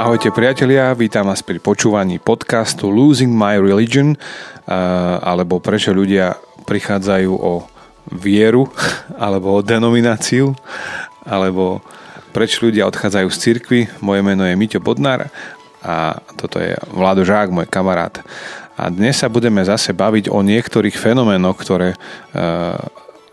Ahojte 0.00 0.32
priatelia, 0.32 0.96
vítam 0.96 1.28
vás 1.28 1.44
pri 1.44 1.60
počúvaní 1.60 2.16
podcastu 2.16 2.88
Losing 2.88 3.36
My 3.36 3.60
Religion 3.60 4.16
alebo 5.20 5.60
prečo 5.60 5.92
ľudia 5.92 6.40
prichádzajú 6.64 7.28
o 7.28 7.68
vieru 8.08 8.64
alebo 9.28 9.52
o 9.52 9.60
denomináciu 9.60 10.56
alebo 11.28 11.84
prečo 12.32 12.64
ľudia 12.64 12.88
odchádzajú 12.88 13.28
z 13.28 13.36
cirkvy. 13.44 13.80
Moje 14.00 14.24
meno 14.24 14.48
je 14.48 14.56
Miťo 14.56 14.80
Bodnár 14.80 15.28
a 15.84 16.16
toto 16.32 16.56
je 16.64 16.72
Vlado 16.96 17.20
Žák, 17.20 17.52
môj 17.52 17.68
kamarát. 17.68 18.24
A 18.80 18.88
dnes 18.88 19.20
sa 19.20 19.28
budeme 19.28 19.60
zase 19.68 19.92
baviť 19.92 20.32
o 20.32 20.40
niektorých 20.40 20.96
fenoménoch, 20.96 21.60
ktoré 21.60 21.92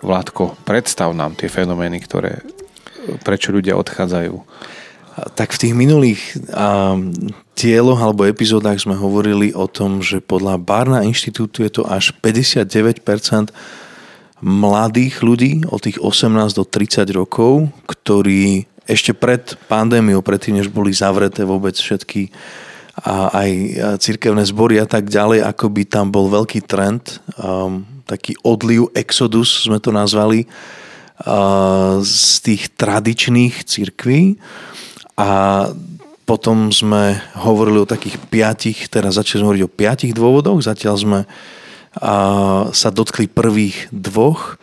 Vládko, 0.04 0.60
predstav 0.68 1.16
nám 1.16 1.32
tie 1.40 1.48
fenomény, 1.48 2.04
ktoré, 2.04 2.44
prečo 3.24 3.56
ľudia 3.56 3.80
odchádzajú 3.80 4.36
tak 5.34 5.58
v 5.58 5.62
tých 5.66 5.74
minulých 5.74 6.22
dieloch 7.58 7.98
alebo 7.98 8.30
epizódach 8.30 8.78
sme 8.78 8.94
hovorili 8.94 9.50
o 9.58 9.66
tom, 9.66 10.06
že 10.06 10.22
podľa 10.22 10.62
Barna 10.62 11.02
inštitútu 11.02 11.66
je 11.66 11.82
to 11.82 11.84
až 11.90 12.14
59% 12.22 13.02
mladých 14.38 15.26
ľudí 15.26 15.66
od 15.66 15.82
tých 15.82 15.98
18 15.98 16.54
do 16.54 16.62
30 16.62 17.10
rokov, 17.18 17.74
ktorí 17.90 18.70
ešte 18.86 19.18
pred 19.18 19.58
pandémiou, 19.66 20.22
predtým, 20.22 20.62
než 20.62 20.70
boli 20.70 20.94
zavreté 20.94 21.44
vôbec 21.44 21.74
všetky 21.74 22.30
a 22.98 23.30
aj 23.30 23.52
cirkevné 24.02 24.42
zbory 24.50 24.82
a 24.82 24.90
tak 24.90 25.06
ďalej, 25.06 25.46
ako 25.46 25.66
by 25.70 25.84
tam 25.86 26.10
bol 26.10 26.34
veľký 26.34 26.66
trend, 26.66 27.22
um, 27.38 27.86
taký 28.10 28.34
odliv, 28.42 28.90
exodus 28.98 29.70
sme 29.70 29.78
to 29.78 29.94
nazvali, 29.94 30.50
uh, 31.22 32.02
z 32.02 32.42
tých 32.42 32.74
tradičných 32.74 33.62
cirkví 33.70 34.42
a 35.18 35.30
potom 36.30 36.70
sme 36.70 37.18
hovorili 37.34 37.82
o 37.82 37.90
takých 37.90 38.22
piatich, 38.30 38.92
teraz 38.92 39.18
začali 39.18 39.42
sme 39.42 39.48
hovoriť 39.50 39.64
o 39.66 39.74
piatich 39.74 40.14
dôvodoch, 40.14 40.62
zatiaľ 40.62 40.96
sme 41.00 41.20
a, 41.24 41.26
sa 42.70 42.90
dotkli 42.94 43.26
prvých 43.26 43.90
dvoch. 43.90 44.62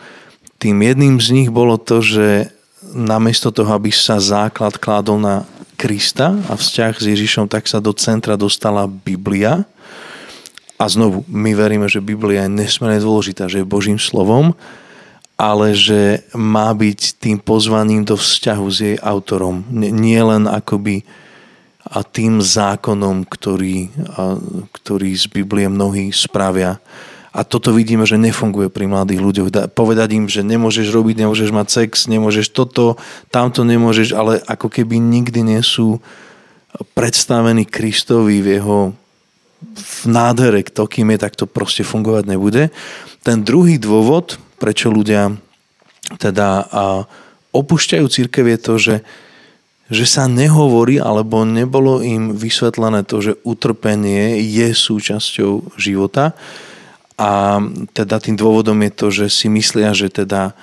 Tým 0.62 0.78
jedným 0.78 1.18
z 1.18 1.28
nich 1.34 1.50
bolo 1.50 1.74
to, 1.74 1.98
že 2.04 2.54
namiesto 2.94 3.50
toho, 3.50 3.74
aby 3.74 3.90
sa 3.90 4.22
základ 4.22 4.78
kládol 4.78 5.18
na 5.18 5.36
Krista 5.74 6.38
a 6.46 6.54
vzťah 6.54 6.94
s 7.02 7.04
Ježišom, 7.10 7.50
tak 7.50 7.66
sa 7.66 7.82
do 7.82 7.90
centra 7.90 8.38
dostala 8.38 8.86
Biblia. 8.86 9.66
A 10.78 10.84
znovu, 10.86 11.26
my 11.26 11.50
veríme, 11.56 11.90
že 11.90 12.04
Biblia 12.04 12.46
je 12.46 12.54
nesmierne 12.54 13.02
dôležitá, 13.02 13.50
že 13.50 13.64
je 13.64 13.66
Božím 13.66 13.98
slovom 13.98 14.54
ale 15.34 15.74
že 15.74 16.22
má 16.34 16.70
byť 16.70 17.18
tým 17.18 17.38
pozvaním 17.42 18.06
do 18.06 18.14
vzťahu 18.14 18.66
s 18.70 18.78
jej 18.78 18.96
autorom. 19.02 19.66
Nie 19.74 20.22
len 20.22 20.46
akoby 20.46 21.02
a 21.84 22.00
tým 22.00 22.40
zákonom, 22.40 23.28
ktorý, 23.28 23.92
a, 24.16 24.40
ktorý 24.72 25.10
z 25.12 25.26
Biblie 25.28 25.68
mnohí 25.68 26.08
spravia. 26.16 26.80
A 27.34 27.42
toto 27.42 27.74
vidíme, 27.74 28.06
že 28.08 28.16
nefunguje 28.16 28.70
pri 28.72 28.86
mladých 28.88 29.20
ľuďoch. 29.20 29.48
Da, 29.50 29.62
povedať 29.68 30.16
im, 30.16 30.24
že 30.30 30.46
nemôžeš 30.46 30.88
robiť, 30.94 31.26
nemôžeš 31.26 31.50
mať 31.50 31.68
sex, 31.68 32.06
nemôžeš 32.06 32.54
toto, 32.54 32.96
tamto 33.28 33.66
nemôžeš, 33.66 34.14
ale 34.14 34.40
ako 34.48 34.70
keby 34.70 34.96
nikdy 34.96 35.44
nie 35.44 35.60
sú 35.60 36.00
predstavení 36.94 37.66
Kristovi 37.68 38.40
v 38.40 38.48
jeho 38.58 38.78
v 39.64 40.00
nádhere, 40.06 40.60
kto 40.60 40.84
kým 40.84 41.16
je, 41.16 41.18
tak 41.24 41.34
to 41.34 41.48
proste 41.48 41.82
fungovať 41.88 42.28
nebude. 42.28 42.68
Ten 43.24 43.40
druhý 43.40 43.80
dôvod, 43.80 44.36
prečo 44.64 44.88
ľudia 44.88 45.28
teda 46.16 46.64
opúšťajú 47.52 48.06
církev 48.08 48.44
je 48.56 48.58
to, 48.58 48.74
že, 48.80 48.96
že 49.92 50.04
sa 50.08 50.24
nehovorí 50.24 50.96
alebo 50.96 51.44
nebolo 51.44 52.00
im 52.00 52.32
vysvetlené 52.32 53.04
to, 53.04 53.20
že 53.20 53.32
utrpenie 53.44 54.40
je 54.40 54.72
súčasťou 54.72 55.76
života. 55.76 56.32
A 57.20 57.60
teda 57.92 58.16
tým 58.24 58.40
dôvodom 58.40 58.80
je 58.88 58.92
to, 58.96 59.06
že 59.12 59.26
si 59.28 59.52
myslia, 59.52 59.92
že 59.92 60.08
teda 60.08 60.56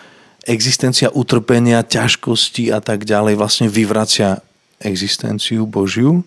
existencia 0.49 1.13
utrpenia, 1.13 1.85
ťažkosti 1.85 2.73
a 2.73 2.81
tak 2.81 3.05
ďalej 3.05 3.37
vlastne 3.37 3.69
vyvracia 3.69 4.41
existenciu 4.81 5.69
Božiu 5.69 6.25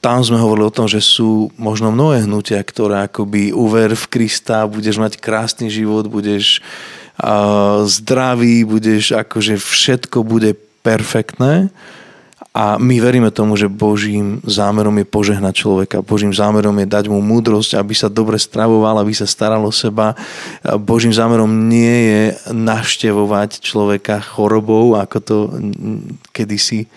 tam 0.00 0.24
sme 0.24 0.40
hovorili 0.40 0.64
o 0.64 0.72
tom, 0.72 0.88
že 0.88 1.04
sú 1.04 1.52
možno 1.60 1.92
mnohé 1.92 2.24
hnutia, 2.24 2.60
ktoré 2.64 3.04
akoby 3.04 3.52
uver 3.52 3.92
v 3.92 4.04
Krista, 4.08 4.64
budeš 4.64 4.96
mať 4.96 5.20
krásny 5.20 5.68
život, 5.68 6.08
budeš 6.08 6.64
uh, 7.20 7.84
zdravý, 7.84 8.64
budeš 8.64 9.12
akože 9.12 9.60
všetko 9.60 10.24
bude 10.24 10.56
perfektné. 10.80 11.68
A 12.50 12.82
my 12.82 12.98
veríme 12.98 13.30
tomu, 13.30 13.54
že 13.54 13.70
Božím 13.70 14.42
zámerom 14.42 14.98
je 14.98 15.06
požehnať 15.06 15.54
človeka. 15.54 16.02
Božím 16.02 16.34
zámerom 16.34 16.74
je 16.82 16.88
dať 16.90 17.06
mu 17.06 17.22
múdrosť, 17.22 17.78
aby 17.78 17.94
sa 17.94 18.10
dobre 18.10 18.42
stravoval, 18.42 18.98
aby 18.98 19.14
sa 19.14 19.22
staral 19.22 19.62
o 19.62 19.70
seba. 19.70 20.18
Božím 20.82 21.14
zámerom 21.14 21.70
nie 21.70 22.10
je 22.10 22.22
naštevovať 22.50 23.62
človeka 23.62 24.18
chorobou, 24.18 24.98
ako 24.98 25.16
to 25.22 25.36
kedysi 26.34 26.90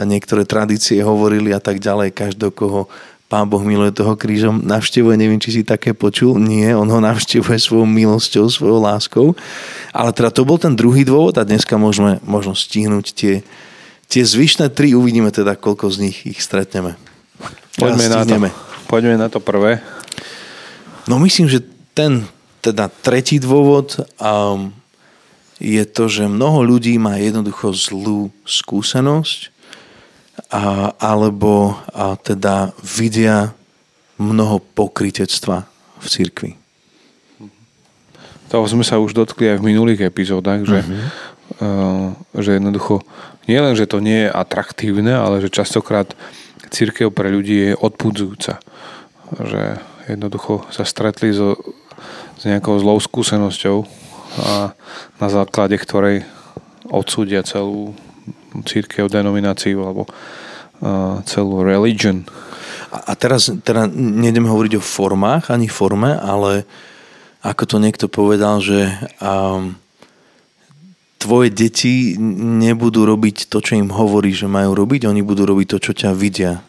niektoré 0.00 0.48
tradície 0.48 1.04
hovorili 1.04 1.52
a 1.52 1.60
tak 1.60 1.78
ďalej, 1.78 2.16
každého 2.16 2.52
koho 2.52 2.88
Pán 3.32 3.48
Boh 3.48 3.64
miluje 3.64 3.96
toho 3.96 4.12
krížom, 4.12 4.60
navštevuje, 4.60 5.16
neviem, 5.16 5.40
či 5.40 5.56
si 5.56 5.62
také 5.64 5.96
počul, 5.96 6.36
nie, 6.36 6.68
on 6.76 6.84
ho 6.84 7.00
navštevuje 7.00 7.56
svojou 7.56 7.88
milosťou, 7.88 8.44
svojou 8.44 8.76
láskou. 8.76 9.26
Ale 9.88 10.12
teda 10.12 10.28
to 10.28 10.44
bol 10.44 10.60
ten 10.60 10.76
druhý 10.76 11.08
dôvod 11.08 11.40
a 11.40 11.48
dneska 11.48 11.80
môžeme 11.80 12.20
možno 12.28 12.52
stihnúť 12.52 13.16
tie, 13.16 13.34
tie 14.12 14.20
zvyšné 14.20 14.68
tri, 14.76 14.92
uvidíme 14.92 15.32
teda, 15.32 15.56
koľko 15.56 15.88
z 15.88 15.96
nich 16.08 16.28
ich 16.28 16.44
stretneme. 16.44 17.00
Poďme 17.80 18.12
na, 18.12 18.20
to, 18.28 18.36
poďme 18.84 19.16
na 19.16 19.28
to 19.32 19.40
prvé. 19.40 19.80
No 21.08 21.16
myslím, 21.16 21.48
že 21.48 21.64
ten 21.96 22.28
teda 22.60 22.92
tretí 22.92 23.40
dôvod 23.40 23.96
um, 24.20 24.76
je 25.56 25.82
to, 25.88 26.04
že 26.10 26.28
mnoho 26.28 26.68
ľudí 26.68 27.00
má 27.00 27.16
jednoducho 27.16 27.72
zlú 27.72 28.28
skúsenosť 28.44 29.51
a, 30.52 30.92
alebo 31.00 31.72
a 31.96 32.14
teda 32.20 32.76
vidia 32.84 33.56
mnoho 34.20 34.60
pokritectva 34.60 35.64
v 35.98 36.06
cirkvi. 36.06 36.50
Toho 38.52 38.68
sme 38.68 38.84
sa 38.84 39.00
už 39.00 39.16
dotkli 39.16 39.48
aj 39.48 39.64
v 39.64 39.68
minulých 39.72 40.12
epizódach, 40.12 40.60
že, 40.68 40.84
uh-huh. 40.84 41.00
uh, 41.64 42.08
že 42.36 42.60
jednoducho 42.60 43.00
nie 43.48 43.56
len, 43.56 43.72
že 43.72 43.88
to 43.88 44.04
nie 44.04 44.28
je 44.28 44.30
atraktívne, 44.30 45.16
ale 45.16 45.40
že 45.40 45.48
častokrát 45.48 46.12
církev 46.68 47.08
pre 47.08 47.32
ľudí 47.32 47.72
je 47.72 47.72
odpudzujúca. 47.72 48.60
Že 49.32 49.80
jednoducho 50.12 50.68
sa 50.68 50.84
stretli 50.84 51.32
so, 51.32 51.56
s 52.36 52.44
nejakou 52.44 52.76
zlou 52.76 53.00
skúsenosťou 53.00 53.88
a 54.36 54.76
na 55.16 55.28
základe 55.28 55.80
ktorej 55.80 56.28
odsúdia 56.92 57.40
celú 57.40 57.96
církev, 58.60 59.08
denomináciu 59.08 59.80
alebo 59.80 60.04
celú 61.24 61.64
religion. 61.64 62.26
A 62.92 63.16
teraz 63.16 63.48
teda 63.48 63.88
nejdem 63.88 64.44
hovoriť 64.44 64.76
o 64.76 64.84
formách 64.84 65.48
ani 65.48 65.70
forme, 65.70 66.12
ale 66.12 66.68
ako 67.40 67.64
to 67.64 67.76
niekto 67.80 68.06
povedal, 68.10 68.60
že 68.60 68.92
um, 69.18 69.74
tvoje 71.22 71.54
deti 71.54 72.18
nebudú 72.18 73.06
robiť 73.06 73.46
to, 73.46 73.62
čo 73.62 73.78
im 73.78 73.94
hovorí, 73.94 74.34
že 74.34 74.50
majú 74.50 74.74
robiť, 74.74 75.06
oni 75.06 75.22
budú 75.22 75.46
robiť 75.46 75.66
to, 75.70 75.78
čo 75.78 75.92
ťa 75.94 76.10
vidia 76.18 76.60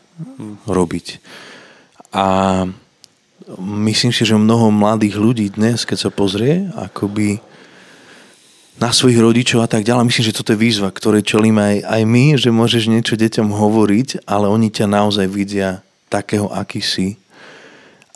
robiť. 0.70 1.18
A 2.14 2.26
myslím 3.58 4.14
si, 4.14 4.24
že 4.24 4.38
mnoho 4.38 4.70
mladých 4.70 5.18
ľudí 5.18 5.50
dnes, 5.50 5.90
keď 5.90 6.08
sa 6.08 6.10
pozrie, 6.14 6.70
akoby 6.78 7.42
na 8.82 8.90
svojich 8.90 9.22
rodičov 9.22 9.62
a 9.62 9.70
tak 9.70 9.86
ďalej. 9.86 10.10
Myslím, 10.10 10.28
že 10.30 10.38
toto 10.38 10.54
je 10.54 10.64
výzva, 10.64 10.90
ktoré 10.90 11.22
čelíme 11.22 11.62
aj, 11.62 11.78
aj 11.86 12.02
my, 12.10 12.26
že 12.38 12.50
môžeš 12.50 12.90
niečo 12.90 13.16
deťom 13.18 13.54
hovoriť, 13.54 14.26
ale 14.26 14.50
oni 14.50 14.74
ťa 14.74 14.86
naozaj 14.90 15.28
vidia 15.30 15.86
takého, 16.10 16.50
aký 16.50 16.82
si. 16.82 17.18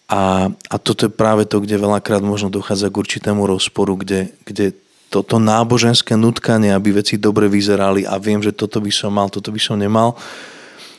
A, 0.08 0.48
a 0.50 0.76
toto 0.80 1.06
je 1.06 1.12
práve 1.12 1.44
to, 1.44 1.60
kde 1.60 1.84
veľakrát 1.84 2.24
možno 2.24 2.48
dochádza 2.48 2.88
k 2.88 3.00
určitému 3.04 3.44
rozporu, 3.44 4.00
kde, 4.00 4.32
kde 4.48 4.72
toto 5.08 5.40
náboženské 5.40 6.16
nutkanie, 6.16 6.72
aby 6.72 7.00
veci 7.00 7.20
dobre 7.20 7.48
vyzerali 7.48 8.08
a 8.08 8.16
viem, 8.20 8.40
že 8.40 8.56
toto 8.56 8.80
by 8.80 8.92
som 8.92 9.12
mal, 9.12 9.28
toto 9.28 9.52
by 9.52 9.60
som 9.60 9.80
nemal, 9.80 10.16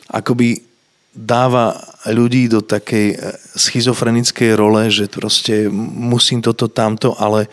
akoby 0.09 0.65
dáva 1.13 1.77
ľudí 2.09 2.47
do 2.47 2.63
takej 2.63 3.07
eh, 3.13 3.19
schizofrenickej 3.57 4.55
role, 4.55 4.89
že 4.89 5.11
proste 5.11 5.69
musím 5.73 6.45
toto, 6.45 6.69
tamto, 6.69 7.17
ale, 7.17 7.49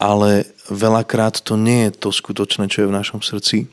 ale 0.00 0.55
veľakrát 0.70 1.40
to 1.42 1.54
nie 1.58 1.88
je 1.88 1.92
to 1.96 2.08
skutočné, 2.10 2.70
čo 2.70 2.84
je 2.84 2.90
v 2.90 2.96
našom 2.96 3.20
srdci. 3.22 3.66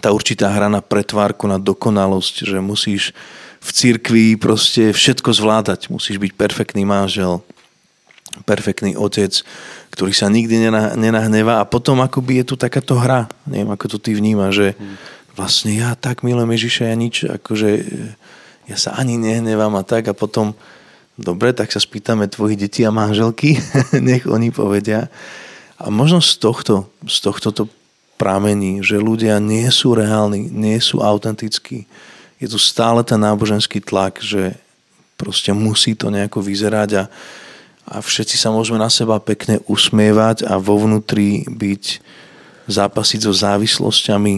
Tá 0.00 0.08
určitá 0.12 0.48
hra 0.48 0.72
na 0.72 0.80
pretvárku, 0.80 1.44
na 1.44 1.60
dokonalosť, 1.60 2.48
že 2.48 2.58
musíš 2.64 3.12
v 3.62 3.70
cirkvi 3.70 4.26
proste 4.40 4.90
všetko 4.90 5.30
zvládať. 5.36 5.92
Musíš 5.92 6.18
byť 6.18 6.32
perfektný 6.34 6.82
manžel, 6.82 7.44
perfektný 8.48 8.96
otec, 8.96 9.44
ktorý 9.92 10.12
sa 10.16 10.32
nikdy 10.32 10.72
nenahnevá 10.96 11.60
a 11.60 11.68
potom 11.68 12.00
akoby 12.00 12.42
je 12.42 12.44
tu 12.48 12.54
takáto 12.56 12.96
hra. 12.96 13.28
Neviem, 13.44 13.70
ako 13.70 13.96
to 13.96 13.98
ty 14.00 14.16
vníma, 14.16 14.48
že 14.50 14.72
vlastne 15.36 15.76
ja 15.76 15.92
tak 15.92 16.24
milujem 16.24 16.56
Ježiša, 16.56 16.88
ja 16.88 16.96
nič, 16.96 17.16
akože 17.28 17.70
ja 18.68 18.76
sa 18.80 18.96
ani 18.96 19.20
nehnevám 19.20 19.76
a 19.76 19.84
tak 19.84 20.08
a 20.08 20.16
potom 20.16 20.56
dobre, 21.20 21.52
tak 21.52 21.68
sa 21.68 21.80
spýtame 21.80 22.24
tvojich 22.28 22.56
detí 22.56 22.80
a 22.88 22.94
manželky, 22.94 23.60
nech 24.08 24.24
oni 24.24 24.48
povedia. 24.48 25.12
A 25.82 25.90
možno 25.90 26.22
z 26.22 26.38
tohto, 26.38 26.86
z 27.02 27.18
tohto 27.18 27.50
to 27.50 27.64
pramení, 28.14 28.86
že 28.86 29.02
ľudia 29.02 29.42
nie 29.42 29.66
sú 29.74 29.98
reálni, 29.98 30.46
nie 30.46 30.78
sú 30.78 31.02
autentickí. 31.02 31.90
Je 32.38 32.46
tu 32.46 32.54
stále 32.54 33.02
ten 33.02 33.18
náboženský 33.18 33.82
tlak, 33.82 34.22
že 34.22 34.54
proste 35.18 35.50
musí 35.50 35.98
to 35.98 36.06
nejako 36.06 36.38
vyzerať 36.38 36.90
a, 37.02 37.04
a 37.90 37.96
všetci 37.98 38.38
sa 38.38 38.54
môžeme 38.54 38.78
na 38.78 38.86
seba 38.86 39.18
pekne 39.18 39.58
usmievať 39.66 40.46
a 40.46 40.54
vo 40.62 40.78
vnútri 40.78 41.42
byť 41.50 41.98
zápasiť 42.70 43.26
so 43.26 43.34
závislosťami. 43.34 44.34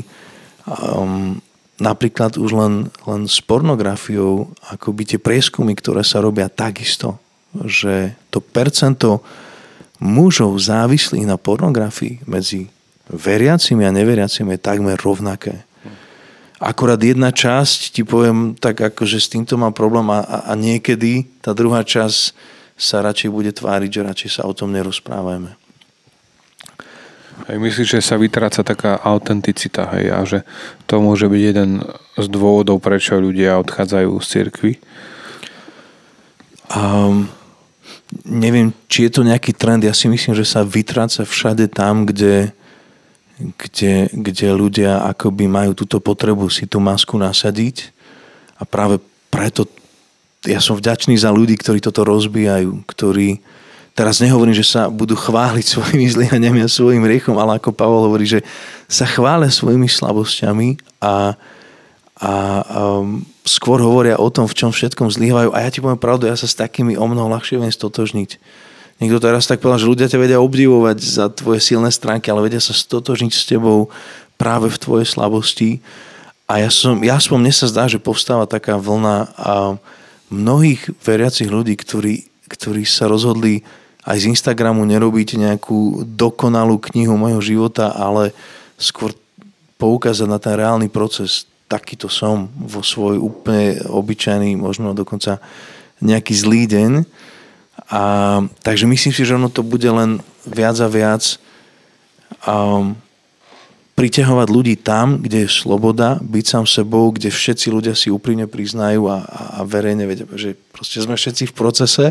Um, 0.65 1.45
napríklad 1.77 2.41
už 2.41 2.51
len, 2.57 2.75
len 3.05 3.23
s 3.29 3.45
pornografiou, 3.45 4.49
by 4.73 5.05
tie 5.05 5.21
prieskumy, 5.21 5.77
ktoré 5.77 6.01
sa 6.01 6.25
robia 6.25 6.49
takisto, 6.49 7.21
že 7.69 8.17
to 8.33 8.41
percento 8.41 9.21
mužov 10.05 10.61
závislých 10.61 11.25
na 11.25 11.41
pornografii 11.41 12.21
medzi 12.29 12.69
veriacimi 13.09 13.89
a 13.89 13.95
neveriacimi 13.95 14.55
je 14.55 14.61
takmer 14.61 15.01
rovnaké. 15.01 15.65
Akorát 16.61 17.01
jedna 17.01 17.33
časť, 17.33 17.93
ti 17.93 18.05
poviem 18.05 18.57
tak, 18.57 18.85
ako, 18.85 19.05
že 19.09 19.21
s 19.21 19.33
týmto 19.33 19.57
mám 19.57 19.73
problém 19.73 20.07
a, 20.13 20.21
a, 20.23 20.39
a 20.49 20.53
niekedy 20.57 21.25
tá 21.41 21.57
druhá 21.57 21.85
časť 21.85 22.37
sa 22.77 23.01
radšej 23.05 23.31
bude 23.33 23.53
tváriť, 23.53 23.91
že 23.91 24.07
radšej 24.07 24.31
sa 24.41 24.43
o 24.49 24.53
tom 24.53 24.73
nerozprávajme. 24.73 25.57
Hej, 27.51 27.59
myslíš, 27.59 27.89
že 27.99 28.01
sa 28.01 28.15
vytráca 28.15 28.63
taká 28.63 28.97
autenticita, 29.03 29.91
hej, 29.99 30.07
a 30.15 30.23
že 30.23 30.39
to 30.87 31.03
môže 31.03 31.27
byť 31.27 31.43
jeden 31.43 31.83
z 32.15 32.27
dôvodov, 32.31 32.79
prečo 32.79 33.19
ľudia 33.19 33.59
odchádzajú 33.59 34.11
z 34.23 34.27
cirkvy? 34.27 34.73
Um, 36.71 37.29
neviem, 38.25 38.71
či 38.87 39.09
je 39.09 39.11
to 39.11 39.23
nejaký 39.27 39.57
trend. 39.57 39.83
Ja 39.85 39.97
si 39.97 40.07
myslím, 40.07 40.37
že 40.37 40.47
sa 40.47 40.63
vytráca 40.63 41.25
všade 41.25 41.69
tam, 41.73 42.07
kde, 42.07 42.53
kde, 43.59 44.09
kde 44.13 44.49
ľudia 44.55 45.03
akoby 45.11 45.49
majú 45.51 45.75
túto 45.75 45.99
potrebu 45.99 46.47
si 46.53 46.69
tú 46.69 46.79
masku 46.79 47.19
nasadiť 47.19 47.91
a 48.61 48.63
práve 48.63 49.03
preto 49.33 49.67
ja 50.45 50.61
som 50.61 50.77
vďačný 50.77 51.17
za 51.17 51.33
ľudí, 51.33 51.57
ktorí 51.57 51.81
toto 51.81 52.05
rozbijajú, 52.05 52.85
ktorí 52.85 53.41
teraz 53.97 54.21
nehovorím, 54.21 54.53
že 54.53 54.67
sa 54.67 54.93
budú 54.93 55.17
chváliť 55.17 55.65
svojimi 55.75 56.07
zlyhaniami 56.11 56.61
a 56.63 56.69
svojim 56.69 57.03
riechom, 57.03 57.35
ale 57.41 57.57
ako 57.57 57.73
Pavol 57.73 58.07
hovorí, 58.07 58.29
že 58.29 58.45
sa 58.87 59.09
chvália 59.09 59.49
svojimi 59.49 59.89
slabosťami 59.89 61.01
a, 61.01 61.35
a 62.15 62.63
um, 62.63 63.27
skôr 63.43 63.83
hovoria 63.83 64.15
o 64.23 64.31
tom, 64.31 64.47
v 64.47 64.55
čom 64.55 64.71
všetkom 64.71 65.11
zlyhávajú. 65.11 65.51
A 65.51 65.67
ja 65.67 65.71
ti 65.71 65.83
poviem 65.83 65.99
pravdu, 65.99 66.31
ja 66.31 66.39
sa 66.39 66.47
s 66.47 66.55
takými 66.55 66.95
o 66.95 67.07
mnoho 67.11 67.27
ľahšie 67.35 67.59
viem 67.59 67.75
stotožniť. 67.75 68.39
Niekto 69.03 69.19
teraz 69.19 69.51
tak 69.51 69.59
povedal, 69.59 69.83
že 69.83 69.91
ľudia 69.91 70.07
ťa 70.07 70.23
vedia 70.23 70.39
obdivovať 70.39 70.99
za 71.03 71.27
tvoje 71.35 71.59
silné 71.59 71.91
stránky, 71.91 72.31
ale 72.31 72.47
vedia 72.47 72.63
sa 72.63 72.71
stotožniť 72.71 73.33
s 73.35 73.49
tebou 73.51 73.91
práve 74.39 74.71
v 74.71 74.79
tvojej 74.79 75.07
slabosti. 75.11 75.83
A 76.47 76.63
ja 76.63 76.71
som, 76.71 77.03
ja 77.03 77.19
aspoň 77.19 77.39
mne 77.43 77.55
sa 77.55 77.67
zdá, 77.67 77.91
že 77.91 77.99
povstáva 77.99 78.47
taká 78.47 78.79
vlna 78.79 79.35
a 79.35 79.55
mnohých 80.31 80.95
veriacich 81.03 81.51
ľudí, 81.51 81.75
ktorí, 81.75 82.31
ktorí 82.47 82.87
sa 82.87 83.11
rozhodli 83.11 83.67
aj 84.05 84.23
z 84.23 84.29
Instagramu 84.31 84.85
nerobiť 84.85 85.41
nejakú 85.41 86.05
dokonalú 86.05 86.79
knihu 86.93 87.17
mojho 87.17 87.41
života, 87.41 87.91
ale 87.91 88.37
skôr 88.77 89.17
poukázať 89.81 90.29
na 90.29 90.39
ten 90.39 90.55
reálny 90.55 90.93
proces. 90.93 91.49
Takýto 91.65 92.13
som 92.13 92.53
vo 92.55 92.85
svoj 92.85 93.19
úplne 93.19 93.81
obyčajný, 93.89 94.55
možno 94.57 94.93
dokonca 94.93 95.41
nejaký 96.05 96.35
zlý 96.37 96.69
deň. 96.69 96.93
A, 97.91 98.03
takže 98.63 98.87
myslím 98.87 99.13
si, 99.13 99.23
že 99.25 99.37
ono 99.37 99.49
to 99.49 99.65
bude 99.65 99.87
len 99.87 100.21
viac 100.47 100.77
a 100.79 100.89
viac 100.89 101.41
um, 102.47 102.97
priťahovať 103.95 104.49
ľudí 104.51 104.75
tam, 104.79 105.23
kde 105.23 105.47
je 105.47 105.51
sloboda, 105.51 106.19
byť 106.19 106.45
sám 106.45 106.65
sebou, 106.67 107.15
kde 107.15 107.31
všetci 107.31 107.71
ľudia 107.71 107.95
si 107.95 108.11
úprimne 108.11 108.51
priznajú 108.51 109.07
a, 109.07 109.23
a, 109.23 109.43
a 109.59 109.61
verejne 109.63 110.05
vedia, 110.05 110.27
že 110.35 110.59
proste 110.75 110.99
sme 110.99 111.15
všetci 111.15 111.51
v 111.51 111.57
procese 111.57 112.07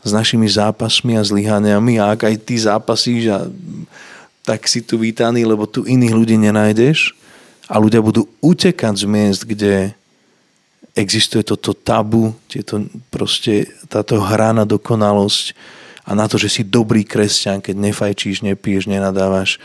s 0.00 0.10
našimi 0.10 0.48
zápasmi 0.48 1.20
a 1.20 1.22
zlyhaniami 1.22 2.00
a 2.00 2.16
ak 2.16 2.24
aj 2.24 2.34
ty 2.40 2.56
zápasíš 2.56 3.22
a 3.28 3.38
tak 4.40 4.64
si 4.64 4.80
tu 4.80 4.96
vítaný, 4.96 5.44
lebo 5.44 5.68
tu 5.68 5.84
iných 5.84 6.16
ľudí 6.16 6.36
nenájdeš 6.40 7.19
a 7.70 7.78
ľudia 7.78 8.02
budú 8.02 8.26
utekať 8.42 8.94
z 8.98 9.04
miest, 9.06 9.46
kde 9.46 9.94
existuje 10.98 11.46
toto 11.46 11.70
tabu, 11.70 12.34
tieto 12.50 12.82
proste, 13.14 13.70
táto 13.86 14.18
hra 14.18 14.50
na 14.50 14.66
dokonalosť 14.66 15.54
a 16.02 16.18
na 16.18 16.26
to, 16.26 16.34
že 16.34 16.50
si 16.50 16.62
dobrý 16.66 17.06
kresťan, 17.06 17.62
keď 17.62 17.78
nefajčíš, 17.78 18.42
nepiješ, 18.42 18.90
nenadávaš 18.90 19.62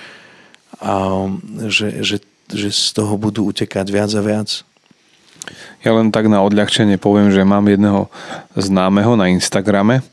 a 0.78 1.25
že, 1.66 2.06
že, 2.06 2.18
že 2.54 2.69
z 2.69 2.94
toho 2.94 3.18
budú 3.18 3.50
utekať 3.50 3.90
viac 3.90 4.12
a 4.13 4.22
viac. 4.22 4.50
Ja 5.81 5.98
len 5.98 6.13
tak 6.13 6.30
na 6.30 6.46
odľahčenie 6.46 7.01
poviem, 7.01 7.34
že 7.34 7.42
mám 7.42 7.66
jedného 7.66 8.10
známeho 8.54 9.18
na 9.18 9.30
Instagrame, 9.34 10.06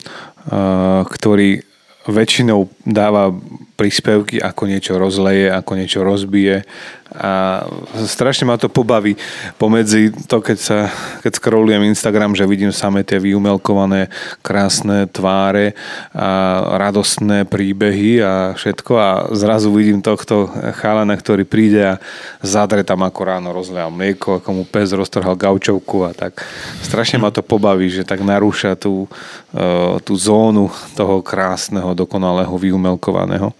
ktorý 1.08 1.64
väčšinou 2.02 2.66
dáva 2.82 3.30
príspevky, 3.78 4.42
ako 4.42 4.62
niečo 4.66 4.98
rozleje, 4.98 5.48
ako 5.54 5.72
niečo 5.78 6.00
rozbije 6.02 6.66
a 7.12 7.64
strašne 8.08 8.48
ma 8.48 8.56
to 8.56 8.72
pobaví 8.72 9.20
pomedzi 9.60 10.12
to, 10.24 10.40
keď 10.40 10.58
sa 10.58 10.78
keď 11.20 11.32
scrollujem 11.36 11.84
Instagram, 11.92 12.32
že 12.32 12.48
vidím 12.48 12.72
samé 12.72 13.04
tie 13.04 13.20
vyumelkované 13.20 14.08
krásne 14.40 15.04
tváre 15.12 15.76
a 16.16 16.60
radostné 16.80 17.44
príbehy 17.44 18.24
a 18.24 18.56
všetko 18.56 18.92
a 18.96 19.10
zrazu 19.36 19.68
vidím 19.72 20.00
tohto 20.00 20.48
chalana, 20.80 21.12
ktorý 21.12 21.44
príde 21.44 21.96
a 21.96 22.00
zadre 22.40 22.80
tam 22.80 23.04
ako 23.04 23.20
ráno 23.28 23.52
rozleja 23.52 23.92
mlieko, 23.92 24.40
ako 24.40 24.48
mu 24.52 24.64
pes 24.64 24.96
roztrhal 24.96 25.36
gaučovku 25.36 26.08
a 26.08 26.16
tak 26.16 26.40
strašne 26.80 27.20
ma 27.20 27.28
to 27.28 27.44
pobaví, 27.44 27.92
že 27.92 28.08
tak 28.08 28.24
narúša 28.24 28.74
tú, 28.74 29.04
e, 29.52 30.00
tú 30.00 30.16
zónu 30.16 30.72
toho 30.96 31.20
krásneho, 31.20 31.92
dokonalého, 31.92 32.52
vyumelkovaného. 32.56 33.52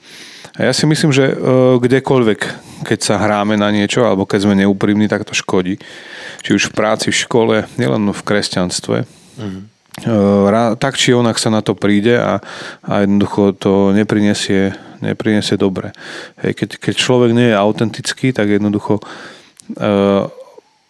A 0.53 0.69
ja 0.69 0.73
si 0.77 0.85
myslím, 0.85 1.17
že 1.17 1.33
uh, 1.33 1.81
kdekoľvek, 1.81 2.41
keď 2.85 2.99
sa 3.01 3.17
hráme 3.17 3.57
na 3.57 3.73
niečo, 3.73 4.05
alebo 4.05 4.29
keď 4.29 4.45
sme 4.45 4.61
neúprimní, 4.61 5.09
tak 5.09 5.25
to 5.25 5.33
škodí. 5.33 5.81
Či 6.45 6.51
už 6.59 6.69
v 6.69 6.77
práci, 6.77 7.09
v 7.09 7.21
škole, 7.25 7.57
nielen 7.81 8.13
v 8.13 8.21
kresťanstve. 8.21 8.97
Mm-hmm. 9.41 9.63
Tak 10.81 10.97
či 10.97 11.13
onak 11.13 11.37
sa 11.37 11.53
na 11.53 11.61
to 11.61 11.77
príde 11.77 12.17
a, 12.17 12.41
a 12.85 13.05
jednoducho 13.05 13.53
to 13.57 13.93
neprinesie, 13.93 14.73
neprinesie 15.05 15.61
dobre. 15.61 15.93
Hej, 16.41 16.57
keď, 16.57 16.69
keď 16.81 16.95
človek 16.97 17.31
nie 17.37 17.53
je 17.53 17.57
autentický, 17.57 18.33
tak 18.33 18.49
jednoducho 18.49 19.01
uh, 19.01 20.29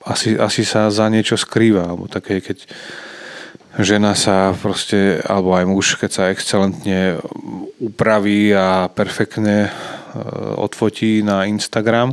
asi, 0.07 0.39
asi 0.39 0.63
sa 0.63 0.91
za 0.91 1.07
niečo 1.11 1.35
skrýva. 1.35 1.87
Alebo 1.87 2.07
také, 2.11 2.39
keď 2.43 2.67
žena 3.81 4.13
sa 4.13 4.53
proste, 4.53 5.25
alebo 5.25 5.57
aj 5.57 5.65
muž, 5.65 5.87
keď 5.97 6.11
sa 6.13 6.25
excelentne 6.29 7.17
upraví 7.81 8.53
a 8.53 8.93
perfektne 8.93 9.69
e, 9.69 9.71
odfotí 10.61 11.25
na 11.25 11.49
Instagram 11.49 12.13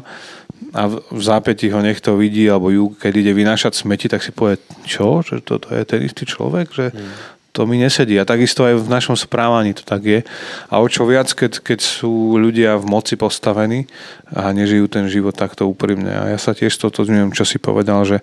a 0.74 0.86
v 0.92 1.22
zápäti 1.22 1.72
ho 1.74 1.82
niekto 1.82 2.14
vidí, 2.16 2.46
alebo 2.46 2.70
ju, 2.70 2.94
keď 2.94 3.14
ide 3.26 3.34
vynášať 3.34 3.74
smeti, 3.74 4.06
tak 4.06 4.22
si 4.22 4.30
povie, 4.30 4.62
čo, 4.86 5.26
že 5.26 5.42
toto 5.42 5.74
je 5.74 5.84
ten 5.84 6.06
istý 6.06 6.30
človek, 6.30 6.68
že 6.70 6.86
mm. 6.94 7.10
to 7.58 7.66
mi 7.66 7.82
nesedí. 7.82 8.20
A 8.22 8.28
takisto 8.28 8.68
aj 8.68 8.78
v 8.78 8.92
našom 8.92 9.18
správaní 9.18 9.74
to 9.74 9.82
tak 9.82 10.06
je. 10.06 10.22
A 10.70 10.78
o 10.78 10.86
čo 10.86 11.10
viac, 11.10 11.32
keď, 11.34 11.66
keď 11.66 11.80
sú 11.82 12.38
ľudia 12.38 12.78
v 12.78 12.86
moci 12.86 13.18
postavení 13.18 13.90
a 14.30 14.54
nežijú 14.54 14.86
ten 14.86 15.10
život 15.10 15.34
takto 15.34 15.66
úprimne. 15.66 16.14
A 16.14 16.24
ja 16.30 16.38
sa 16.38 16.54
tiež 16.54 16.76
toto 16.78 17.02
neviem, 17.10 17.34
čo 17.34 17.50
si 17.50 17.58
povedal, 17.58 18.06
že 18.06 18.18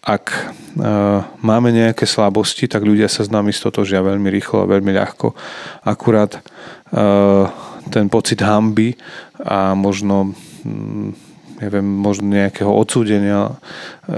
ak 0.00 0.24
uh, 0.32 1.20
máme 1.44 1.76
nejaké 1.76 2.08
slabosti, 2.08 2.64
tak 2.64 2.88
ľudia 2.88 3.04
sa 3.04 3.20
s 3.20 3.28
nami 3.28 3.52
stotožia 3.52 4.00
veľmi 4.00 4.32
rýchlo 4.32 4.64
a 4.64 4.70
veľmi 4.70 4.96
ľahko. 4.96 5.36
Akurát 5.84 6.40
uh, 6.40 7.46
ten 7.92 8.08
pocit 8.08 8.40
hamby 8.40 8.96
a 9.36 9.76
možno 9.76 10.32
um, 10.64 11.12
neviem, 11.60 11.84
možno 11.84 12.32
nejakého 12.32 12.72
odsúdenia 12.72 13.60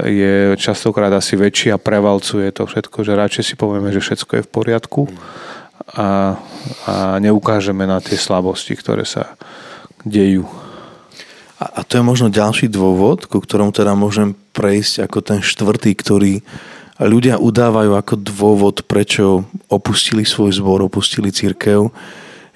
je 0.06 0.54
častokrát 0.54 1.10
asi 1.10 1.34
väčší 1.34 1.74
a 1.74 1.82
prevalcuje 1.82 2.54
to 2.54 2.70
všetko, 2.70 3.02
že 3.02 3.18
radšej 3.18 3.44
si 3.44 3.54
povieme, 3.58 3.90
že 3.90 3.98
všetko 3.98 4.32
je 4.38 4.46
v 4.46 4.52
poriadku 4.54 5.10
a, 5.98 6.38
a 6.86 6.94
neukážeme 7.18 7.82
na 7.82 7.98
tie 7.98 8.14
slabosti, 8.14 8.78
ktoré 8.78 9.02
sa 9.02 9.34
dejú. 10.06 10.46
A, 11.62 11.78
a 11.78 11.80
to 11.86 12.02
je 12.02 12.02
možno 12.02 12.26
ďalší 12.26 12.66
dôvod, 12.66 13.30
ku 13.30 13.38
ktorom 13.38 13.70
teda 13.70 13.94
môžem 13.94 14.34
prejsť 14.50 15.06
ako 15.06 15.18
ten 15.22 15.38
štvrtý, 15.38 15.94
ktorý 15.94 16.42
ľudia 16.98 17.38
udávajú 17.38 17.94
ako 17.94 18.14
dôvod, 18.18 18.82
prečo 18.90 19.46
opustili 19.70 20.26
svoj 20.26 20.58
zbor, 20.58 20.82
opustili 20.82 21.30
církev, 21.30 21.86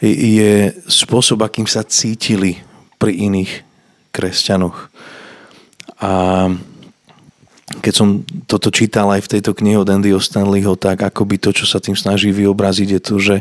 je 0.03 0.75
spôsob, 0.91 1.47
akým 1.47 1.71
sa 1.71 1.87
cítili 1.87 2.59
pri 2.99 3.15
iných 3.31 3.63
kresťanoch. 4.11 4.91
A 6.03 6.13
keď 7.79 7.95
som 7.95 8.27
toto 8.51 8.75
čítal 8.75 9.07
aj 9.15 9.23
v 9.23 9.33
tejto 9.39 9.55
knihe 9.55 9.79
od 9.79 9.89
Andyho 9.89 10.19
Stanleyho, 10.19 10.75
tak 10.75 11.07
akoby 11.07 11.39
to, 11.39 11.55
čo 11.55 11.65
sa 11.65 11.79
tým 11.79 11.95
snaží 11.95 12.35
vyobraziť, 12.35 12.89
je 12.91 13.01
to, 13.01 13.15
že 13.23 13.37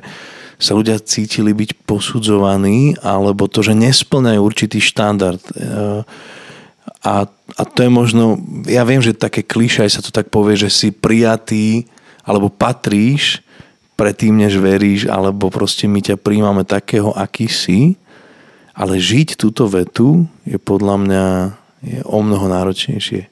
sa 0.55 0.71
ľudia 0.75 0.99
cítili 1.03 1.51
byť 1.51 1.83
posudzovaní, 1.83 2.95
alebo 3.03 3.47
to, 3.51 3.59
že 3.63 3.75
nesplňajú 3.75 4.39
určitý 4.39 4.79
štandard. 4.79 5.43
E, 5.51 5.53
a, 7.03 7.15
a 7.29 7.63
to 7.63 7.79
je 7.85 7.91
možno, 7.91 8.39
ja 8.65 8.87
viem, 8.87 9.03
že 9.03 9.15
také 9.15 9.43
klišaj 9.43 9.89
sa 9.89 10.01
to 10.01 10.09
tak 10.09 10.31
povie, 10.31 10.55
že 10.55 10.71
si 10.71 10.89
prijatý, 10.95 11.85
alebo 12.25 12.49
patríš 12.49 13.45
predtým, 13.95 14.35
než 14.35 14.59
veríš, 14.59 15.07
alebo 15.07 15.47
proste 15.47 15.87
my 15.87 16.03
ťa 16.03 16.19
príjmame 16.19 16.67
takého, 16.67 17.15
aký 17.15 17.47
si, 17.47 17.95
ale 18.75 18.99
žiť 18.99 19.39
túto 19.39 19.71
vetu 19.71 20.27
je 20.43 20.59
podľa 20.59 20.95
mňa 20.99 21.25
je 21.85 21.99
o 22.03 22.19
mnoho 22.19 22.49
náročnejšie. 22.49 23.29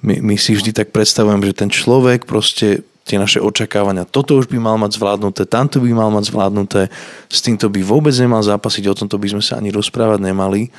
My, 0.00 0.22
my 0.22 0.34
si 0.38 0.56
vždy 0.56 0.72
tak 0.72 0.94
predstavujeme, 0.94 1.44
že 1.44 1.60
ten 1.66 1.68
človek 1.68 2.24
proste 2.24 2.86
tie 3.10 3.18
naše 3.18 3.42
očakávania, 3.42 4.06
toto 4.06 4.38
už 4.38 4.46
by 4.46 4.62
mal 4.62 4.78
mať 4.78 4.94
zvládnuté, 4.94 5.42
tamto 5.50 5.82
by 5.82 5.90
mal 5.90 6.14
mať 6.14 6.30
zvládnuté, 6.30 6.86
s 7.26 7.40
týmto 7.42 7.66
by 7.66 7.82
vôbec 7.82 8.14
nemal 8.14 8.38
zápasiť, 8.46 8.86
o 8.86 8.94
tomto 8.94 9.18
by 9.18 9.34
sme 9.34 9.42
sa 9.42 9.58
ani 9.58 9.74
rozprávať 9.74 10.22
nemali. 10.22 10.70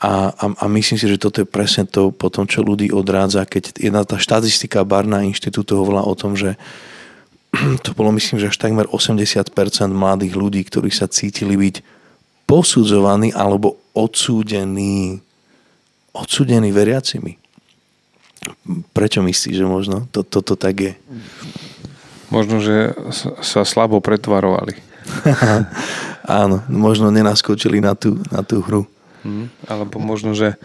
A, 0.00 0.32
a, 0.32 0.44
a 0.56 0.64
myslím 0.72 0.96
si, 0.96 1.04
že 1.04 1.20
toto 1.20 1.44
je 1.44 1.46
presne 1.46 1.84
to 1.84 2.08
potom, 2.14 2.48
čo 2.48 2.64
ľudí 2.64 2.88
odrádza, 2.88 3.44
keď 3.44 3.76
jedna 3.76 4.02
tá 4.08 4.16
štatistika 4.16 4.80
Barna 4.88 5.26
inštitútu 5.28 5.76
hovorila 5.76 6.08
o 6.08 6.14
tom, 6.16 6.32
že 6.38 6.56
to 7.84 7.92
bolo 7.92 8.14
myslím, 8.16 8.40
že 8.40 8.48
až 8.48 8.56
takmer 8.56 8.88
80% 8.88 9.52
mladých 9.92 10.32
ľudí, 10.32 10.64
ktorí 10.64 10.88
sa 10.88 11.10
cítili 11.10 11.58
byť 11.58 11.84
posudzovaní 12.48 13.34
alebo 13.36 13.76
odsúdení 13.92 15.20
odsúdení 16.12 16.70
veriacimi. 16.70 17.41
Prečo 18.94 19.22
myslíš, 19.22 19.54
že 19.54 19.66
možno 19.66 20.06
to, 20.10 20.22
toto 20.26 20.54
tak 20.54 20.74
je? 20.78 20.92
Možno, 22.32 22.64
že 22.64 22.96
sa 23.44 23.62
slabo 23.66 24.00
pretvarovali. 24.00 24.78
Áno, 26.42 26.62
možno 26.70 27.10
nenaskočili 27.10 27.82
na 27.82 27.98
tú, 27.98 28.22
na 28.30 28.46
tú 28.46 28.62
hru. 28.62 28.86
Hmm, 29.22 29.50
alebo 29.70 30.02
možno, 30.02 30.34
že 30.34 30.58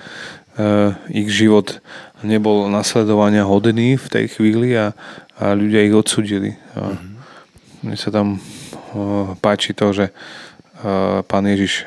uh, 0.58 0.94
ich 1.14 1.30
život 1.30 1.82
nebol 2.26 2.66
nasledovania 2.70 3.46
hodný 3.46 3.98
v 3.98 4.08
tej 4.10 4.26
chvíli 4.34 4.74
a, 4.74 4.98
a 5.38 5.54
ľudia 5.54 5.86
ich 5.86 5.94
odsudili. 5.94 6.58
A 6.74 6.94
mm-hmm. 6.94 7.16
Mne 7.86 7.98
sa 7.98 8.10
tam 8.10 8.38
uh, 8.38 9.38
páči 9.38 9.78
to, 9.78 9.94
že 9.94 10.10
uh, 10.10 11.22
pán 11.26 11.46
Ježiš 11.46 11.86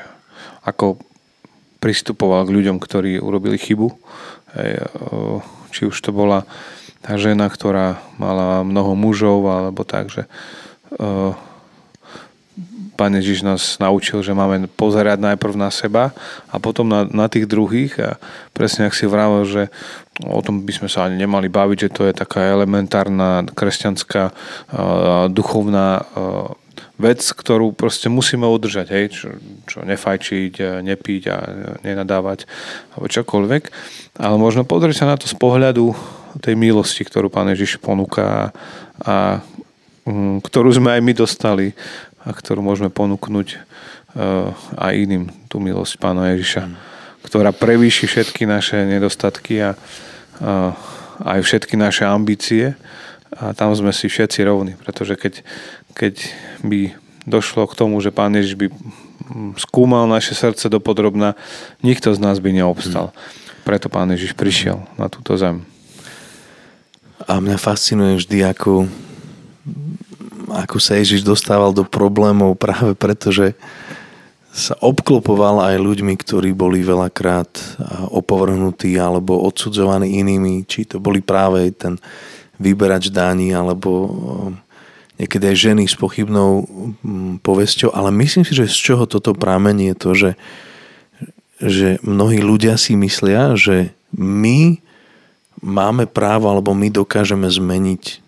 ako 0.63 1.03
pristupoval 1.83 2.47
k 2.47 2.55
ľuďom, 2.55 2.79
ktorí 2.79 3.19
urobili 3.19 3.59
chybu. 3.59 3.91
Hej, 4.55 4.71
uh, 4.79 5.43
či 5.71 5.89
už 5.89 5.97
to 5.99 6.11
bola 6.11 6.45
tá 7.01 7.17
žena, 7.17 7.49
ktorá 7.49 8.03
mala 8.21 8.61
mnoho 8.61 8.93
mužov, 8.93 9.49
alebo 9.49 9.83
tak, 9.89 10.13
že 10.13 10.29
uh, 11.01 11.33
Pán 13.01 13.17
Ježiš 13.17 13.41
nás 13.41 13.81
naučil, 13.81 14.21
že 14.21 14.37
máme 14.37 14.69
pozerať 14.69 15.25
najprv 15.25 15.57
na 15.57 15.73
seba 15.73 16.13
a 16.53 16.61
potom 16.61 16.85
na, 16.85 17.09
na 17.09 17.33
tých 17.33 17.49
druhých 17.49 17.97
a 17.97 18.21
presne 18.53 18.85
ak 18.85 18.93
si 18.93 19.09
vravel, 19.09 19.49
že 19.49 19.73
o 20.21 20.45
tom 20.45 20.69
by 20.69 20.73
sme 20.77 20.89
sa 20.93 21.09
ani 21.09 21.17
nemali 21.17 21.49
baviť, 21.49 21.89
že 21.89 21.95
to 21.97 22.05
je 22.05 22.13
taká 22.13 22.53
elementárna 22.53 23.49
kresťanská 23.57 24.23
uh, 24.29 24.35
duchovná 25.33 26.05
uh, 26.05 26.53
vec, 27.01 27.25
ktorú 27.25 27.73
proste 27.73 28.13
musíme 28.13 28.45
udržať, 28.45 28.87
hej, 28.93 29.05
čo, 29.11 29.29
čo 29.65 29.79
nefajčiť, 29.83 30.85
nepiť 30.85 31.23
a 31.33 31.37
nenadávať 31.81 32.45
alebo 32.95 33.07
čokoľvek, 33.09 33.63
ale 34.21 34.37
možno 34.37 34.69
pozrieť 34.69 35.03
sa 35.03 35.11
na 35.11 35.17
to 35.17 35.25
z 35.25 35.35
pohľadu 35.41 35.97
tej 36.39 36.55
milosti, 36.55 37.03
ktorú 37.03 37.33
Pán 37.33 37.51
Ježiš 37.51 37.83
ponúka 37.83 38.55
a 39.03 39.43
um, 40.07 40.39
ktorú 40.39 40.71
sme 40.71 40.95
aj 40.95 41.01
my 41.03 41.13
dostali 41.17 41.67
a 42.23 42.31
ktorú 42.31 42.63
môžeme 42.63 42.93
ponúknuť 42.93 43.49
uh, 43.57 44.53
aj 44.79 44.93
iným, 44.95 45.25
tú 45.51 45.59
milosť 45.59 45.99
Pána 45.99 46.37
Ježiša, 46.37 46.63
mm. 46.69 46.75
ktorá 47.27 47.51
prevýši 47.51 48.07
všetky 48.07 48.47
naše 48.47 48.87
nedostatky 48.87 49.59
a 49.65 49.71
uh, 49.75 50.71
aj 51.25 51.41
všetky 51.43 51.75
naše 51.75 52.07
ambície 52.07 52.79
a 53.31 53.55
tam 53.55 53.71
sme 53.79 53.95
si 53.95 54.11
všetci 54.11 54.43
rovní, 54.43 54.75
pretože 54.75 55.15
keď, 55.15 55.47
keď 55.95 56.31
by 56.65 56.95
došlo 57.29 57.69
k 57.69 57.77
tomu, 57.77 58.01
že 58.01 58.15
Pán 58.15 58.33
Ježiš 58.35 58.57
by 58.57 58.67
skúmal 59.61 60.11
naše 60.11 60.35
srdce 60.35 60.67
dopodrobná, 60.67 61.39
nikto 61.85 62.11
z 62.11 62.19
nás 62.19 62.43
by 62.43 62.51
neobstal. 62.51 63.15
Preto 63.63 63.87
Pán 63.93 64.11
Ježiš 64.11 64.35
prišiel 64.35 64.83
na 64.99 65.07
túto 65.07 65.37
zem. 65.39 65.63
A 67.29 67.39
mňa 67.39 67.61
fascinuje 67.61 68.19
vždy, 68.19 68.39
ako, 68.49 68.89
ako 70.51 70.77
sa 70.81 70.99
Ježiš 70.99 71.23
dostával 71.23 71.71
do 71.71 71.85
problémov 71.85 72.57
práve 72.57 72.97
preto, 72.97 73.31
že 73.31 73.55
sa 74.51 74.75
obklopoval 74.83 75.63
aj 75.63 75.79
ľuďmi, 75.79 76.15
ktorí 76.19 76.51
boli 76.51 76.83
veľakrát 76.83 77.79
opovrhnutí 78.11 78.99
alebo 78.99 79.39
odsudzovaní 79.47 80.19
inými, 80.19 80.67
či 80.67 80.91
to 80.91 80.99
boli 80.99 81.23
práve 81.23 81.71
ten 81.71 81.95
vyberač 82.59 83.15
daní 83.15 83.55
alebo 83.55 84.11
niekedy 85.21 85.53
aj 85.53 85.57
ženy 85.69 85.85
s 85.85 86.01
pochybnou 86.01 86.65
mm, 87.05 87.45
povesťou, 87.45 87.93
ale 87.93 88.09
myslím 88.25 88.49
si, 88.49 88.57
že 88.57 88.73
z 88.73 88.79
čoho 88.81 89.05
toto 89.05 89.37
prámení 89.37 89.93
je 89.93 89.97
to, 90.01 90.11
že, 90.17 90.31
že 91.61 91.89
mnohí 92.01 92.41
ľudia 92.41 92.81
si 92.81 92.97
myslia, 92.97 93.53
že 93.53 93.93
my 94.17 94.81
máme 95.61 96.09
právo 96.09 96.49
alebo 96.49 96.73
my 96.73 96.89
dokážeme 96.89 97.45
zmeniť 97.45 98.25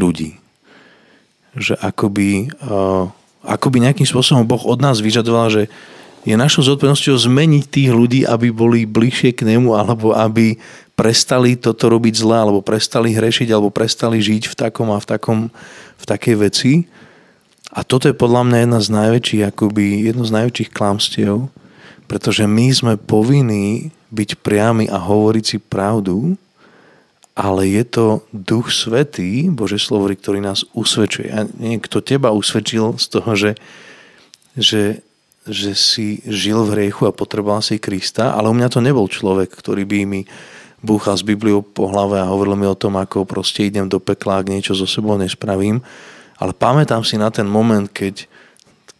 ľudí. 0.00 0.40
Že 1.54 1.76
akoby, 1.78 2.48
uh, 2.64 3.12
akoby 3.44 3.84
nejakým 3.84 4.08
spôsobom 4.08 4.48
Boh 4.48 4.64
od 4.64 4.80
nás 4.80 5.04
vyžadoval, 5.04 5.52
že 5.52 5.62
je 6.24 6.32
našou 6.40 6.64
zodpovednosťou 6.64 7.20
zmeniť 7.20 7.64
tých 7.68 7.90
ľudí, 7.92 8.24
aby 8.24 8.48
boli 8.48 8.88
bližšie 8.88 9.36
k 9.36 9.44
nemu, 9.44 9.76
alebo 9.76 10.16
aby 10.16 10.56
prestali 10.94 11.58
toto 11.58 11.90
robiť 11.90 12.14
zle, 12.14 12.38
alebo 12.38 12.62
prestali 12.62 13.14
hrešiť, 13.14 13.50
alebo 13.50 13.70
prestali 13.70 14.22
žiť 14.22 14.50
v 14.50 14.54
takom 14.54 14.94
a 14.94 14.98
v, 15.02 15.06
takom, 15.06 15.38
v 15.98 16.04
takej 16.06 16.36
veci. 16.38 16.72
A 17.74 17.82
toto 17.82 18.06
je 18.06 18.14
podľa 18.14 18.46
mňa 18.46 18.58
jedna 18.62 18.80
z 18.80 18.88
najväčších, 18.94 19.42
akoby 19.50 19.84
jedno 20.06 20.22
z 20.22 20.34
najväčších 20.38 20.70
klamstiev, 20.70 21.50
pretože 22.06 22.46
my 22.46 22.66
sme 22.70 22.94
povinní 22.94 23.90
byť 24.14 24.38
priami 24.46 24.86
a 24.86 25.02
hovoriť 25.02 25.44
si 25.44 25.58
pravdu, 25.58 26.38
ale 27.34 27.66
je 27.66 27.82
to 27.82 28.06
Duch 28.30 28.70
Svetý, 28.70 29.50
Bože 29.50 29.82
slovo, 29.82 30.06
ktorý 30.06 30.38
nás 30.38 30.62
usvedčuje. 30.70 31.28
A 31.34 31.50
niekto 31.58 31.98
teba 31.98 32.30
usvedčil 32.30 32.94
z 32.94 33.06
toho, 33.10 33.30
že, 33.34 33.52
že, 34.54 35.02
že 35.42 35.74
si 35.74 36.22
žil 36.30 36.62
v 36.62 36.78
hriechu 36.78 37.10
a 37.10 37.16
potreboval 37.16 37.58
si 37.58 37.82
Krista, 37.82 38.38
ale 38.38 38.46
u 38.46 38.54
mňa 38.54 38.70
to 38.70 38.78
nebol 38.78 39.10
človek, 39.10 39.50
ktorý 39.50 39.82
by 39.82 39.98
mi 40.06 40.22
búchal 40.84 41.16
s 41.16 41.24
Bibliou 41.24 41.64
po 41.64 41.88
hlave 41.88 42.20
a 42.20 42.28
hovoril 42.28 42.60
mi 42.60 42.68
o 42.68 42.76
tom, 42.76 43.00
ako 43.00 43.24
proste 43.24 43.64
idem 43.64 43.88
do 43.88 43.96
pekla, 43.96 44.44
ak 44.44 44.52
niečo 44.52 44.76
so 44.76 44.84
sebou 44.84 45.16
nespravím. 45.16 45.80
Ale 46.36 46.52
pamätám 46.52 47.00
si 47.00 47.16
na 47.16 47.32
ten 47.32 47.48
moment, 47.48 47.88
keď, 47.88 48.28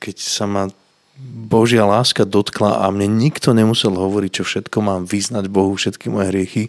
keď 0.01 0.17
sa 0.17 0.49
ma 0.49 0.73
Božia 1.21 1.87
láska 1.87 2.27
dotkla 2.27 2.83
a 2.83 2.91
mne 2.91 3.07
nikto 3.07 3.55
nemusel 3.55 3.95
hovoriť, 3.95 4.31
čo 4.41 4.45
všetko 4.49 4.79
mám 4.83 5.03
vyznať 5.07 5.47
Bohu, 5.47 5.77
všetky 5.77 6.11
moje 6.11 6.33
hriechy. 6.35 6.65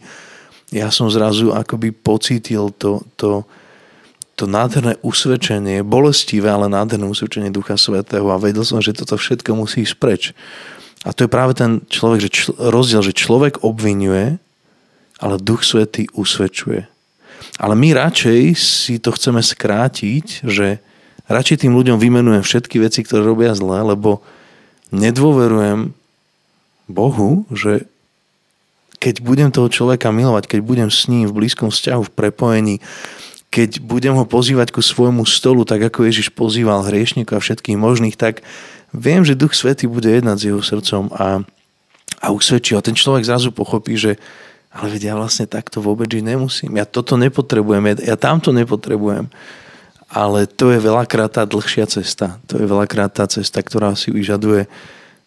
Ja 0.70 0.94
som 0.94 1.10
zrazu 1.10 1.50
akoby 1.50 1.90
pocítil 1.96 2.70
to, 2.78 3.02
to, 3.18 3.48
to 4.38 4.46
nádherné 4.46 5.02
usvedčenie, 5.02 5.82
bolestivé, 5.82 6.52
ale 6.52 6.70
nádherné 6.70 7.10
usvedčenie 7.10 7.50
Ducha 7.50 7.80
Svetého 7.80 8.30
a 8.30 8.42
vedel 8.42 8.62
som, 8.62 8.84
že 8.84 8.94
toto 8.94 9.18
všetko 9.18 9.58
musí 9.58 9.82
ísť 9.82 9.96
preč. 9.98 10.24
A 11.06 11.14
to 11.14 11.26
je 11.26 11.30
práve 11.30 11.54
ten 11.54 11.86
človek, 11.86 12.30
že 12.30 12.30
čl- 12.34 12.58
rozdiel, 12.58 13.02
že 13.06 13.18
človek 13.18 13.62
obvinuje, 13.62 14.42
ale 15.20 15.40
Duch 15.40 15.64
Svetý 15.64 16.12
usvedčuje. 16.12 16.88
Ale 17.56 17.74
my 17.76 17.96
radšej 17.96 18.42
si 18.58 19.00
to 19.00 19.16
chceme 19.16 19.40
skrátiť, 19.40 20.44
že 20.44 20.84
radšej 21.32 21.66
tým 21.66 21.74
ľuďom 21.76 21.98
vymenujem 22.00 22.44
všetky 22.44 22.84
veci, 22.84 23.04
ktoré 23.06 23.24
robia 23.24 23.56
zle, 23.56 23.80
lebo 23.86 24.20
nedôverujem 24.92 25.96
Bohu, 26.92 27.48
že 27.50 27.88
keď 29.00 29.22
budem 29.22 29.50
toho 29.54 29.70
človeka 29.70 30.10
milovať, 30.10 30.50
keď 30.50 30.60
budem 30.66 30.90
s 30.90 31.06
ním 31.06 31.30
v 31.30 31.36
blízkom 31.44 31.70
vzťahu, 31.70 32.02
v 32.10 32.16
prepojení, 32.16 32.76
keď 33.54 33.80
budem 33.80 34.18
ho 34.20 34.26
pozývať 34.28 34.76
ku 34.76 34.84
svojmu 34.84 35.24
stolu, 35.24 35.64
tak 35.64 35.80
ako 35.80 36.10
Ježiš 36.10 36.34
pozýval 36.36 36.84
hriešnikov 36.84 37.40
a 37.40 37.44
všetkých 37.44 37.80
možných, 37.80 38.20
tak 38.20 38.44
viem, 38.92 39.24
že 39.24 39.38
Duch 39.38 39.56
Svetý 39.56 39.88
bude 39.88 40.12
jednať 40.12 40.38
s 40.40 40.48
jeho 40.48 40.62
srdcom 40.64 41.08
a, 41.16 41.40
a 42.20 42.28
usvedčí. 42.36 42.76
A 42.76 42.84
ten 42.84 42.98
človek 42.98 43.24
zrazu 43.24 43.56
pochopí, 43.56 43.96
že 43.96 44.20
ale 44.76 44.88
veď 44.92 45.02
ja 45.08 45.14
vlastne 45.16 45.48
takto 45.48 45.80
vôbec 45.80 46.12
žiť 46.12 46.36
nemusím. 46.36 46.76
Ja 46.76 46.84
toto 46.84 47.16
nepotrebujem, 47.16 47.96
ja, 47.96 47.96
ja 48.12 48.16
tamto 48.20 48.52
nepotrebujem. 48.52 49.32
Ale 50.12 50.46
to 50.46 50.76
je 50.76 50.80
veľakrát 50.84 51.32
tá 51.40 51.44
dlhšia 51.48 51.88
cesta. 51.88 52.38
To 52.52 52.60
je 52.60 52.68
veľakrát 52.68 53.10
tá 53.16 53.26
cesta, 53.26 53.64
ktorá 53.64 53.96
si 53.96 54.12
vyžaduje 54.12 54.68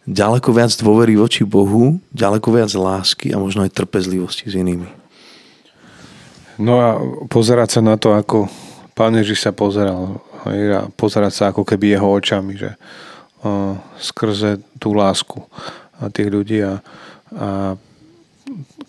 ďaleko 0.08 0.52
viac 0.52 0.72
dôvery 0.76 1.16
voči 1.16 1.44
Bohu, 1.48 2.00
ďaleko 2.12 2.48
viac 2.52 2.72
lásky 2.72 3.32
a 3.32 3.40
možno 3.40 3.64
aj 3.64 3.76
trpezlivosti 3.76 4.48
s 4.48 4.54
inými. 4.56 4.88
No 6.60 6.80
a 6.80 6.88
pozerať 7.28 7.78
sa 7.78 7.80
na 7.80 7.96
to, 7.96 8.16
ako 8.16 8.48
pán 8.92 9.16
Ježiš 9.16 9.48
sa 9.48 9.52
pozeral. 9.52 10.20
A 10.44 10.88
pozerať 10.92 11.32
sa 11.32 11.44
ako 11.52 11.64
keby 11.64 11.96
jeho 11.96 12.08
očami, 12.08 12.56
že 12.56 12.76
skrze 14.00 14.60
tú 14.76 14.96
lásku 14.96 15.40
a 15.98 16.10
tých 16.10 16.28
ľudí 16.30 16.58
a, 16.64 16.80
a 17.34 17.78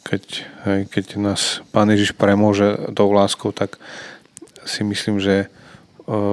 keď, 0.04 0.24
hej, 0.66 0.80
keď 0.90 1.06
nás 1.20 1.64
pán 1.74 1.90
Ježiš 1.92 2.16
premôže 2.16 2.94
tou 2.96 3.12
láskou, 3.12 3.52
tak 3.52 3.78
si 4.64 4.84
myslím, 4.84 5.20
že 5.22 5.48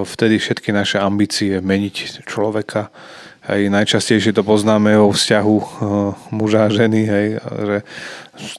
vtedy 0.09 0.41
všetky 0.41 0.73
naše 0.73 0.97
ambície 0.97 1.61
meniť 1.61 2.25
človeka 2.25 2.89
Hej, 3.47 3.71
najčastejšie 3.71 4.35
to 4.35 4.43
poznáme 4.43 4.99
o 4.99 5.15
vzťahu 5.15 5.57
muža 6.35 6.67
a 6.67 6.73
ženy, 6.73 7.07
hej, 7.07 7.29
že 7.39 7.77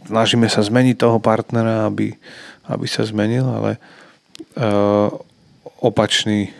snažíme 0.08 0.48
sa 0.48 0.64
zmeniť 0.64 0.96
toho 0.96 1.20
partnera, 1.20 1.92
aby, 1.92 2.16
aby 2.72 2.88
sa 2.88 3.04
zmenil, 3.04 3.44
ale 3.52 3.76
uh, 3.76 5.12
opačný 5.84 6.56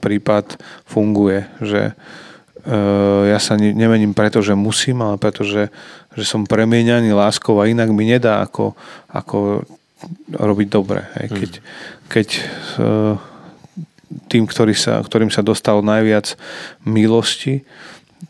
prípad 0.00 0.56
funguje, 0.88 1.44
že 1.60 1.92
ja 3.28 3.38
sa 3.40 3.60
ne, 3.60 3.76
nemením 3.76 4.16
preto, 4.16 4.40
že 4.40 4.56
musím, 4.56 5.04
ale 5.04 5.20
preto, 5.20 5.44
že, 5.44 5.68
že 6.14 6.24
som 6.26 6.46
premieňaný 6.46 7.10
láskou 7.14 7.58
a 7.58 7.68
inak 7.68 7.90
mi 7.90 8.06
nedá 8.06 8.42
ako, 8.42 8.74
ako 9.10 9.66
robiť 10.30 10.68
dobre. 10.70 11.06
Hej. 11.20 11.28
Keď, 11.34 11.52
keď 12.10 12.28
uh, 12.78 13.14
tým, 14.30 14.44
ktorý 14.46 14.74
sa, 14.76 15.02
ktorým 15.02 15.30
sa 15.32 15.42
dostalo 15.42 15.82
najviac 15.82 16.38
milosti, 16.86 17.66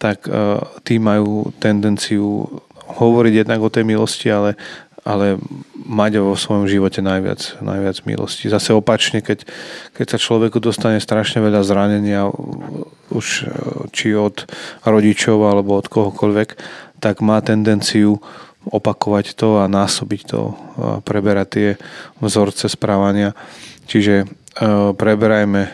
tak 0.01 0.27
uh, 0.27 0.63
tí 0.83 0.99
majú 0.99 1.53
tendenciu 1.61 2.49
hovoriť 2.85 3.45
jednak 3.45 3.61
o 3.65 3.73
tej 3.73 3.85
milosti, 3.85 4.29
ale, 4.29 4.61
ale 5.05 5.41
mať 5.85 6.21
vo 6.21 6.37
svojom 6.37 6.65
živote 6.65 7.05
najviac, 7.05 7.61
najviac 7.61 8.05
milosti. 8.09 8.49
Zase 8.49 8.73
opačne, 8.73 9.21
keď, 9.21 9.45
keď 9.93 10.17
sa 10.17 10.19
človeku 10.21 10.61
dostane 10.61 11.01
strašne 11.01 11.45
veľa 11.45 11.61
zranenia, 11.65 12.29
už 13.13 13.27
e, 13.45 13.47
či 13.93 14.17
od 14.17 14.49
rodičov 14.85 15.45
alebo 15.45 15.77
od 15.77 15.87
kohokoľvek, 15.93 16.49
tak 17.05 17.21
má 17.21 17.45
tendenciu 17.45 18.25
opakovať 18.65 19.37
to 19.37 19.61
a 19.61 19.69
násobiť 19.69 20.21
to, 20.25 20.41
a 20.41 20.53
preberať 21.05 21.49
tie 21.53 21.69
vzorce 22.25 22.73
správania. 22.73 23.37
Čiže 23.85 24.25
E, 24.55 24.95
preberajme 24.95 25.67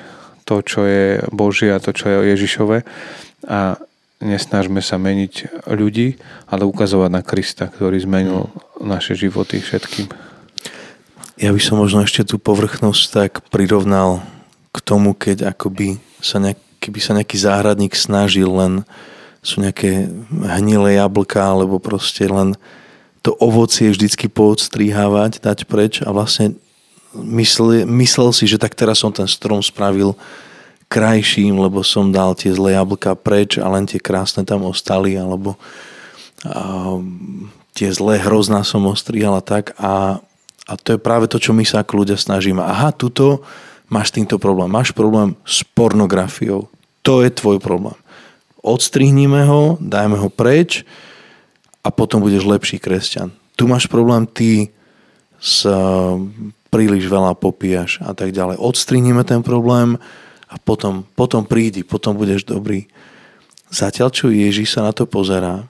to, 0.49 0.65
čo 0.65 0.89
je 0.89 1.21
Božie 1.29 1.69
a 1.69 1.83
to, 1.83 1.93
čo 1.93 2.09
je 2.09 2.33
Ježišové 2.33 2.79
a 3.45 3.77
nesnažme 4.25 4.81
sa 4.81 4.97
meniť 4.97 5.65
ľudí, 5.69 6.17
ale 6.49 6.65
ukazovať 6.65 7.11
na 7.13 7.21
Krista, 7.21 7.69
ktorý 7.69 8.01
zmenil 8.01 8.49
naše 8.81 9.13
životy 9.17 9.61
všetkým. 9.61 10.09
Ja 11.41 11.53
by 11.53 11.61
som 11.61 11.81
možno 11.81 12.05
ešte 12.05 12.25
tú 12.25 12.37
povrchnosť 12.41 13.03
tak 13.13 13.33
prirovnal 13.53 14.25
k 14.73 14.79
tomu, 14.81 15.13
keď 15.13 15.53
akoby 15.57 16.01
sa 16.21 16.41
nejak, 16.41 16.61
keby 16.81 16.99
sa 17.01 17.17
nejaký 17.17 17.37
záhradník 17.37 17.97
snažil 17.97 18.49
len 18.49 18.85
sú 19.41 19.65
nejaké 19.65 20.09
hnilé 20.31 21.01
jablka 21.01 21.41
alebo 21.41 21.81
proste 21.81 22.29
len 22.29 22.57
to 23.21 23.37
ovocie 23.37 23.93
vždycky 23.93 24.29
poodstrihávať, 24.33 25.45
dať 25.45 25.59
preč 25.69 26.01
a 26.01 26.13
vlastne 26.13 26.57
myslel, 27.15 27.85
myslel 27.85 28.31
si, 28.33 28.45
že 28.49 28.61
tak 28.61 28.73
teraz 28.73 29.05
som 29.05 29.13
ten 29.13 29.29
strom 29.29 29.61
spravil 29.61 30.17
krajším, 30.91 31.55
lebo 31.61 31.85
som 31.87 32.11
dal 32.11 32.35
tie 32.35 32.51
zlé 32.51 32.75
jablka 32.75 33.15
preč 33.15 33.61
a 33.61 33.69
len 33.71 33.87
tie 33.87 34.03
krásne 34.03 34.43
tam 34.43 34.67
ostali, 34.67 35.15
alebo 35.15 35.55
a, 36.43 36.99
tie 37.77 37.89
zlé 37.95 38.19
hrozná 38.19 38.67
som 38.67 38.89
ostrihal 38.89 39.39
a 39.39 39.45
tak. 39.45 39.77
A, 39.79 40.19
a 40.67 40.73
to 40.81 40.97
je 40.97 41.01
práve 41.01 41.31
to, 41.31 41.39
čo 41.39 41.55
my 41.55 41.63
sa 41.63 41.85
ako 41.85 42.03
ľudia 42.03 42.19
snažíme. 42.19 42.59
Aha, 42.59 42.91
tuto 42.91 43.47
máš 43.87 44.11
týmto 44.11 44.41
problém. 44.43 44.73
Máš 44.73 44.91
problém 44.91 45.39
s 45.47 45.63
pornografiou. 45.63 46.67
To 47.07 47.23
je 47.23 47.31
tvoj 47.31 47.63
problém. 47.63 47.97
Odstrihnime 48.61 49.49
ho, 49.49 49.81
dajme 49.81 50.21
ho 50.21 50.29
preč 50.29 50.85
a 51.81 51.89
potom 51.89 52.21
budeš 52.21 52.45
lepší 52.45 52.77
kresťan. 52.77 53.33
Tu 53.57 53.65
máš 53.65 53.89
problém 53.89 54.29
ty 54.29 54.73
s 55.41 55.65
príliš 56.71 57.09
veľa 57.11 57.35
popíjaš 57.35 57.99
a 58.05 58.13
tak 58.13 58.31
ďalej. 58.31 58.61
Odstrihneme 58.61 59.25
ten 59.25 59.41
problém 59.43 59.97
a 60.47 60.57
potom, 60.61 61.03
potom 61.17 61.43
prídi, 61.49 61.83
potom 61.83 62.15
budeš 62.15 62.45
dobrý. 62.47 62.87
Zatiaľ, 63.71 64.09
čo 64.13 64.29
Ježiš 64.29 64.77
sa 64.77 64.85
na 64.87 64.93
to 64.95 65.07
pozerá 65.07 65.67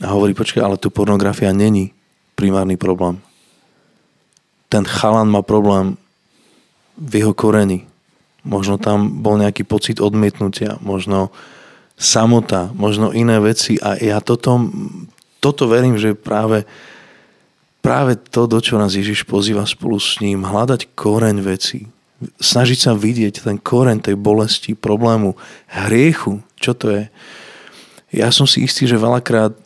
a 0.00 0.06
hovorí, 0.08 0.32
počkaj, 0.32 0.62
ale 0.62 0.80
tu 0.80 0.88
pornografia 0.88 1.52
není 1.52 1.92
primárny 2.38 2.80
problém. 2.80 3.20
Ten 4.70 4.86
chalan 4.86 5.28
má 5.28 5.42
problém 5.42 5.98
v 6.96 7.20
jeho 7.20 7.34
koreni. 7.34 7.84
Možno 8.46 8.80
tam 8.80 9.20
bol 9.20 9.36
nejaký 9.36 9.68
pocit 9.68 10.00
odmietnutia, 10.00 10.80
možno 10.80 11.28
samota, 12.00 12.72
možno 12.72 13.12
iné 13.12 13.36
veci 13.36 13.76
a 13.76 14.00
ja 14.00 14.24
toto, 14.24 14.72
toto 15.36 15.68
verím, 15.68 16.00
že 16.00 16.16
práve 16.16 16.64
práve 17.80 18.16
to, 18.16 18.44
do 18.44 18.60
čo 18.60 18.76
nás 18.76 18.92
Ježiš 18.92 19.24
pozýva 19.24 19.64
spolu 19.64 19.96
s 19.96 20.20
ním, 20.20 20.44
hľadať 20.44 20.92
koreň 20.96 21.40
veci, 21.40 21.88
snažiť 22.40 22.78
sa 22.78 22.92
vidieť 22.92 23.44
ten 23.44 23.56
koreň 23.56 24.04
tej 24.04 24.16
bolesti, 24.20 24.76
problému, 24.76 25.36
hriechu, 25.88 26.44
čo 26.60 26.76
to 26.76 26.92
je. 26.92 27.04
Ja 28.12 28.28
som 28.28 28.44
si 28.44 28.64
istý, 28.64 28.84
že 28.84 29.00
veľakrát 29.00 29.56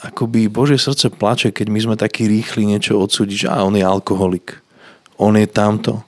akoby 0.00 0.48
Božie 0.48 0.78
srdce 0.78 1.10
plače, 1.12 1.50
keď 1.50 1.66
my 1.68 1.80
sme 1.82 1.96
takí 1.98 2.30
rýchli 2.30 2.64
niečo 2.64 2.96
odsúdiť, 2.96 3.36
že 3.46 3.48
á, 3.50 3.66
on 3.66 3.74
je 3.76 3.84
alkoholik, 3.84 4.62
on 5.18 5.34
je 5.34 5.44
tamto. 5.50 6.00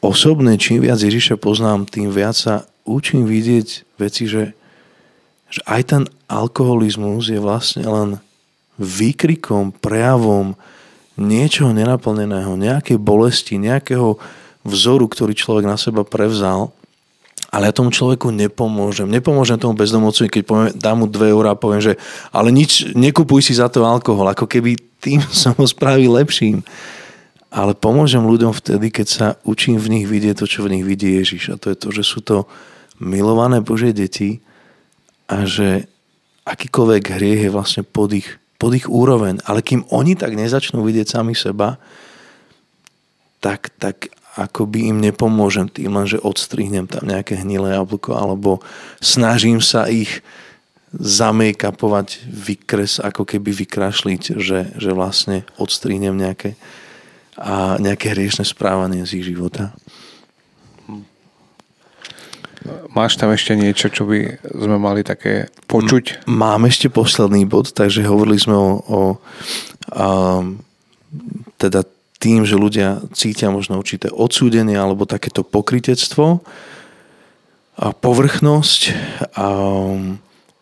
Osobne, 0.00 0.56
čím 0.56 0.84
viac 0.84 1.00
Ježiša 1.00 1.40
poznám, 1.40 1.88
tým 1.88 2.12
viac 2.12 2.36
sa 2.36 2.69
učím 2.90 3.24
vidieť 3.24 3.98
veci, 4.02 4.26
že, 4.26 4.52
že 5.46 5.60
aj 5.70 5.82
ten 5.86 6.02
alkoholizmus 6.26 7.30
je 7.30 7.38
vlastne 7.38 7.86
len 7.86 8.10
výkrikom, 8.80 9.76
prejavom 9.78 10.58
niečoho 11.20 11.76
nenaplneného, 11.76 12.56
nejakej 12.56 12.96
bolesti, 12.96 13.60
nejakého 13.60 14.16
vzoru, 14.64 15.04
ktorý 15.06 15.36
človek 15.36 15.68
na 15.68 15.76
seba 15.76 16.02
prevzal, 16.02 16.72
ale 17.50 17.66
ja 17.66 17.74
tomu 17.74 17.90
človeku 17.90 18.30
nepomôžem. 18.30 19.10
Nepomôžem 19.10 19.58
tomu 19.58 19.74
bezdomovcovi, 19.74 20.30
keď 20.30 20.42
poviem, 20.46 20.70
dám 20.70 21.02
mu 21.02 21.06
2 21.10 21.34
eurá 21.34 21.52
a 21.52 21.58
poviem, 21.58 21.82
že 21.82 21.98
ale 22.30 22.54
nič, 22.54 22.94
nekupuj 22.94 23.42
si 23.42 23.58
za 23.58 23.66
to 23.66 23.82
alkohol, 23.82 24.30
ako 24.30 24.46
keby 24.46 24.78
tým 25.02 25.18
som 25.42 25.52
ho 25.58 25.66
spravil 25.66 26.14
lepším. 26.14 26.62
Ale 27.50 27.74
pomôžem 27.74 28.22
ľuďom 28.22 28.54
vtedy, 28.54 28.94
keď 28.94 29.06
sa 29.10 29.26
učím 29.42 29.82
v 29.82 29.98
nich 29.98 30.06
vidieť 30.06 30.38
to, 30.38 30.46
čo 30.46 30.62
v 30.62 30.78
nich 30.78 30.86
vidí 30.86 31.18
Ježiš. 31.18 31.50
A 31.50 31.58
to 31.58 31.74
je 31.74 31.76
to, 31.82 31.90
že 31.90 32.06
sú 32.06 32.22
to 32.22 32.46
milované 33.00 33.64
Božie 33.64 33.96
deti 33.96 34.44
a 35.26 35.48
že 35.48 35.88
akýkoľvek 36.44 37.04
hriech 37.16 37.42
je 37.48 37.50
vlastne 37.50 37.82
pod 37.82 38.12
ich 38.14 38.40
pod 38.60 38.76
ich 38.76 38.84
úroveň. 38.84 39.40
Ale 39.48 39.64
kým 39.64 39.88
oni 39.88 40.12
tak 40.20 40.36
nezačnú 40.36 40.84
vidieť 40.84 41.16
sami 41.16 41.32
seba, 41.32 41.80
tak, 43.40 43.72
tak 43.80 44.12
akoby 44.36 44.92
im 44.92 45.00
nepomôžem 45.00 45.72
tým, 45.72 45.96
len 45.96 46.04
že 46.04 46.20
odstrihnem 46.20 46.84
tam 46.84 47.08
nejaké 47.08 47.40
hnilé 47.40 47.72
jablko 47.80 48.12
alebo 48.12 48.60
snažím 49.00 49.64
sa 49.64 49.88
ich 49.88 50.20
zamejkapovať, 50.92 52.28
vykres, 52.28 53.00
ako 53.00 53.24
keby 53.24 53.54
vykrašliť, 53.64 54.22
že, 54.36 54.76
že 54.76 54.90
vlastne 54.92 55.48
odstrihnem 55.56 56.18
nejaké, 56.18 56.58
a 57.40 57.80
nejaké 57.80 58.12
hriešne 58.12 58.44
správanie 58.44 59.06
z 59.06 59.22
ich 59.22 59.24
života. 59.30 59.72
Máš 62.90 63.16
tam 63.20 63.30
ešte 63.30 63.54
niečo, 63.54 63.86
čo 63.88 64.06
by 64.06 64.42
sme 64.42 64.76
mali 64.76 65.06
také 65.06 65.48
počuť? 65.70 66.26
Mám 66.26 66.66
ešte 66.66 66.90
posledný 66.90 67.46
bod, 67.46 67.70
takže 67.70 68.06
hovorili 68.06 68.38
sme 68.38 68.56
o, 68.56 68.70
o 68.82 69.00
a, 69.94 70.42
teda 71.58 71.86
tým, 72.20 72.44
že 72.44 72.60
ľudia 72.60 73.00
cítia 73.16 73.48
možno 73.48 73.80
určité 73.80 74.12
odsúdenie 74.12 74.76
alebo 74.76 75.08
takéto 75.08 75.40
pokritectvo 75.40 76.44
a 77.80 77.86
povrchnosť 77.96 78.80
a 79.40 79.46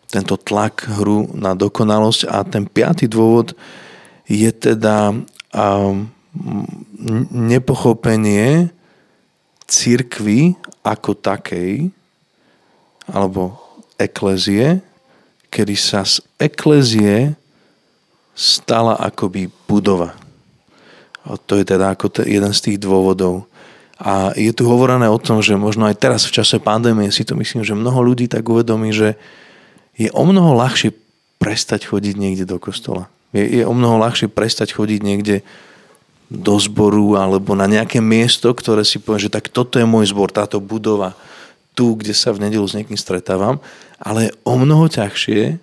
tento 0.08 0.34
tlak 0.38 0.86
hru 0.86 1.34
na 1.34 1.58
dokonalosť 1.58 2.30
a 2.30 2.46
ten 2.46 2.64
piatý 2.64 3.10
dôvod 3.10 3.58
je 4.30 4.48
teda 4.54 5.12
nepochopenie 7.34 8.70
církvy 9.68 10.56
ako 10.80 11.12
takej, 11.18 11.92
alebo 13.08 13.56
eklezie, 13.96 14.84
kedy 15.48 15.74
sa 15.74 16.04
z 16.04 16.20
eklezie 16.38 17.34
stala 18.38 18.94
akoby 18.94 19.50
budova. 19.66 20.14
A 21.26 21.34
to 21.36 21.58
je 21.58 21.64
teda 21.66 21.92
ako 21.92 22.22
jeden 22.22 22.52
z 22.54 22.60
tých 22.70 22.78
dôvodov. 22.78 23.48
A 23.98 24.30
je 24.38 24.54
tu 24.54 24.62
hovorené 24.70 25.10
o 25.10 25.18
tom, 25.18 25.42
že 25.42 25.58
možno 25.58 25.90
aj 25.90 25.98
teraz 25.98 26.22
v 26.22 26.38
čase 26.38 26.62
pandémie 26.62 27.10
si 27.10 27.26
to 27.26 27.34
myslím, 27.34 27.66
že 27.66 27.74
mnoho 27.74 27.98
ľudí 27.98 28.30
tak 28.30 28.46
uvedomí, 28.46 28.94
že 28.94 29.18
je 29.98 30.06
o 30.14 30.22
mnoho 30.22 30.54
ľahšie 30.54 30.94
prestať 31.42 31.90
chodiť 31.90 32.14
niekde 32.14 32.46
do 32.46 32.62
kostola. 32.62 33.10
Je, 33.34 33.42
je 33.42 33.64
o 33.66 33.74
mnoho 33.74 33.98
ľahšie 33.98 34.30
prestať 34.30 34.78
chodiť 34.78 35.00
niekde 35.02 35.42
do 36.30 36.54
zboru 36.62 37.18
alebo 37.18 37.58
na 37.58 37.66
nejaké 37.66 37.98
miesto, 37.98 38.54
ktoré 38.54 38.86
si 38.86 39.02
poviem, 39.02 39.26
že 39.26 39.34
tak 39.34 39.50
toto 39.50 39.82
je 39.82 39.86
môj 39.88 40.14
zbor, 40.14 40.30
táto 40.30 40.62
budova, 40.62 41.18
tu, 41.78 41.94
kde 41.94 42.10
sa 42.10 42.34
v 42.34 42.42
nedelu 42.42 42.66
s 42.66 42.74
niekým 42.74 42.98
stretávam, 42.98 43.62
ale 44.02 44.26
je 44.26 44.36
o 44.42 44.58
mnoho 44.58 44.90
ťažšie 44.90 45.62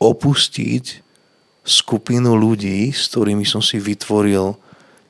opustiť 0.00 1.04
skupinu 1.62 2.32
ľudí, 2.32 2.88
s 2.90 3.12
ktorými 3.12 3.44
som 3.44 3.60
si 3.60 3.76
vytvoril 3.76 4.56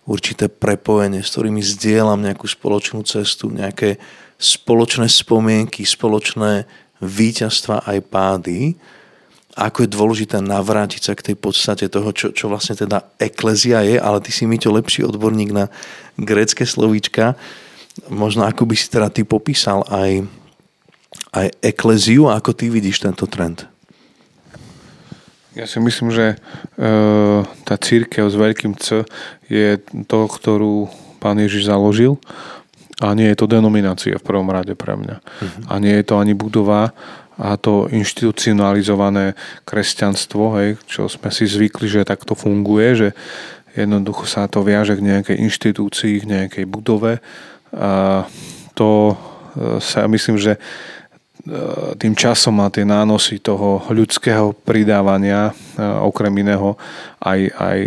určité 0.04 0.50
prepojenie, 0.50 1.22
s 1.22 1.30
ktorými 1.30 1.62
zdieľam 1.62 2.18
nejakú 2.18 2.50
spoločnú 2.50 3.06
cestu, 3.06 3.54
nejaké 3.54 4.02
spoločné 4.42 5.06
spomienky, 5.06 5.86
spoločné 5.86 6.66
víťazstva 6.98 7.86
aj 7.86 7.98
pády, 8.10 8.74
ako 9.52 9.84
je 9.84 9.94
dôležité 9.94 10.40
navrátiť 10.40 11.02
sa 11.06 11.12
k 11.12 11.32
tej 11.32 11.36
podstate 11.36 11.86
toho, 11.86 12.10
čo, 12.10 12.32
čo 12.32 12.48
vlastne 12.48 12.72
teda 12.72 13.04
eklezia 13.20 13.84
je, 13.84 14.00
ale 14.00 14.18
ty 14.24 14.32
si 14.32 14.48
mi 14.48 14.56
to 14.56 14.72
lepší 14.72 15.04
odborník 15.04 15.52
na 15.52 15.68
grécké 16.16 16.64
slovíčka. 16.64 17.36
Možno 18.08 18.48
ako 18.48 18.64
by 18.64 18.74
si 18.76 18.88
teda 18.88 19.12
ty 19.12 19.24
popísal 19.24 19.84
aj, 19.88 20.24
aj 21.36 21.46
ekleziu, 21.60 22.32
ako 22.32 22.56
ty 22.56 22.72
vidíš 22.72 23.04
tento 23.04 23.28
trend? 23.28 23.68
Ja 25.52 25.68
si 25.68 25.76
myslím, 25.84 26.08
že 26.08 26.32
e, 26.32 26.36
tá 27.44 27.76
církev 27.76 28.24
s 28.24 28.36
veľkým 28.36 28.72
C 28.80 29.04
je 29.52 29.76
to, 30.08 30.24
ktorú 30.24 30.88
pán 31.20 31.36
Ježiš 31.36 31.68
založil 31.68 32.16
a 33.04 33.12
nie 33.12 33.28
je 33.28 33.36
to 33.36 33.50
denominácia 33.50 34.16
v 34.16 34.24
prvom 34.24 34.48
rade 34.48 34.72
pre 34.72 34.96
mňa. 34.96 35.16
Uh-huh. 35.20 35.62
A 35.68 35.76
nie 35.76 35.92
je 36.00 36.08
to 36.08 36.16
ani 36.16 36.32
budova 36.32 36.96
a 37.36 37.56
to 37.60 37.88
inštitucionalizované 37.92 39.36
kresťanstvo, 39.68 40.56
hej, 40.56 40.68
čo 40.88 41.08
sme 41.08 41.28
si 41.28 41.48
zvykli, 41.48 41.88
že 41.88 42.08
takto 42.08 42.32
funguje, 42.32 42.88
že 42.96 43.08
jednoducho 43.76 44.28
sa 44.28 44.48
to 44.48 44.60
viaže 44.64 44.96
k 44.96 45.04
nejakej 45.04 45.36
inštitúcii, 45.40 46.22
k 46.22 46.28
nejakej 46.28 46.64
budove. 46.68 47.24
A 47.72 48.24
to 48.76 49.12
e, 49.12 49.14
sa 49.80 50.04
myslím, 50.08 50.36
že 50.36 50.60
E, 51.42 51.98
tým 51.98 52.14
časom 52.14 52.62
a 52.62 52.70
tie 52.70 52.86
nánosy 52.86 53.42
toho 53.42 53.82
ľudského 53.90 54.54
pridávania, 54.62 55.50
e, 55.50 55.82
okrem 55.82 56.30
iného, 56.38 56.78
aj, 57.18 57.40
aj 57.58 57.78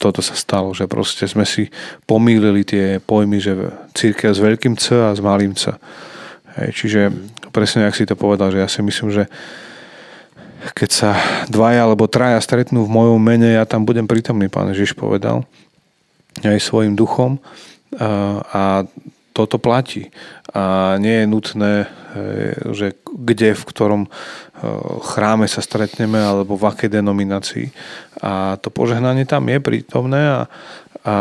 toto 0.00 0.24
sa 0.24 0.32
stalo, 0.32 0.72
že 0.72 0.88
proste 0.88 1.28
sme 1.28 1.44
si 1.44 1.68
pomýlili 2.08 2.64
tie 2.64 2.96
pojmy, 3.04 3.44
že 3.44 3.52
církev 3.92 4.32
s 4.32 4.40
veľkým 4.40 4.80
C 4.80 4.96
a 4.96 5.12
s 5.12 5.20
malým 5.20 5.52
C. 5.52 5.76
Hej, 6.56 6.68
čiže 6.72 7.00
presne, 7.52 7.84
ak 7.84 7.92
si 7.92 8.08
to 8.08 8.16
povedal, 8.16 8.48
že 8.48 8.64
ja 8.64 8.68
si 8.72 8.80
myslím, 8.80 9.12
že 9.12 9.28
keď 10.72 10.88
sa 10.88 11.10
dvaja 11.52 11.84
alebo 11.84 12.08
traja 12.08 12.40
stretnú 12.40 12.88
v 12.88 12.94
mojom 13.04 13.20
mene, 13.20 13.52
ja 13.52 13.68
tam 13.68 13.84
budem 13.84 14.08
prítomný, 14.08 14.48
pán 14.48 14.72
Ježiš 14.72 14.96
povedal, 14.96 15.44
aj 16.40 16.56
svojim 16.56 16.96
duchom 16.96 17.36
a 18.48 18.88
toto 19.34 19.58
platí. 19.58 20.14
A 20.54 20.94
nie 21.02 21.20
je 21.22 21.26
nutné 21.26 21.72
že 22.70 22.94
kde, 23.02 23.54
v 23.54 23.64
ktorom 23.66 24.02
e, 24.06 24.08
chráme 25.02 25.50
sa 25.50 25.60
stretneme 25.60 26.18
alebo 26.18 26.54
v 26.54 26.70
akej 26.70 26.90
denominácii. 26.90 27.66
A 28.22 28.56
to 28.58 28.70
požehnanie 28.70 29.26
tam 29.26 29.50
je 29.50 29.58
prítomné, 29.58 30.22
a, 30.22 30.40
a, 31.02 31.14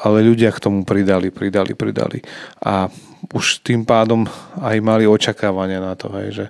ale 0.00 0.18
ľudia 0.24 0.54
k 0.54 0.62
tomu 0.62 0.86
pridali, 0.86 1.34
pridali, 1.34 1.74
pridali. 1.74 2.18
A 2.62 2.86
už 3.34 3.66
tým 3.66 3.84
pádom 3.84 4.24
aj 4.62 4.76
mali 4.80 5.04
očakávania 5.04 5.82
na 5.82 5.94
to, 5.98 6.08
hej, 6.18 6.28
že 6.32 6.46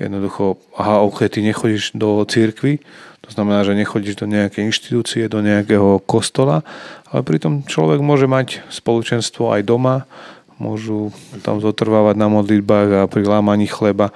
jednoducho, 0.00 0.56
aha, 0.80 1.04
ok, 1.04 1.28
ty 1.28 1.44
nechodíš 1.44 1.92
do 1.94 2.24
církvy, 2.24 2.80
to 3.30 3.38
znamená, 3.38 3.62
že 3.62 3.78
nechodíš 3.78 4.18
do 4.18 4.26
nejakej 4.26 4.74
inštitúcie, 4.74 5.30
do 5.30 5.38
nejakého 5.38 6.02
kostola, 6.02 6.66
ale 7.14 7.22
pritom 7.22 7.62
človek 7.62 8.02
môže 8.02 8.26
mať 8.26 8.66
spoločenstvo 8.74 9.54
aj 9.54 9.62
doma, 9.70 10.10
môžu 10.58 11.14
tam 11.46 11.62
zotrvávať 11.62 12.18
na 12.18 12.26
modlitbách 12.26 12.88
a 12.90 13.02
pri 13.06 13.22
lámaní 13.30 13.70
chleba. 13.70 14.10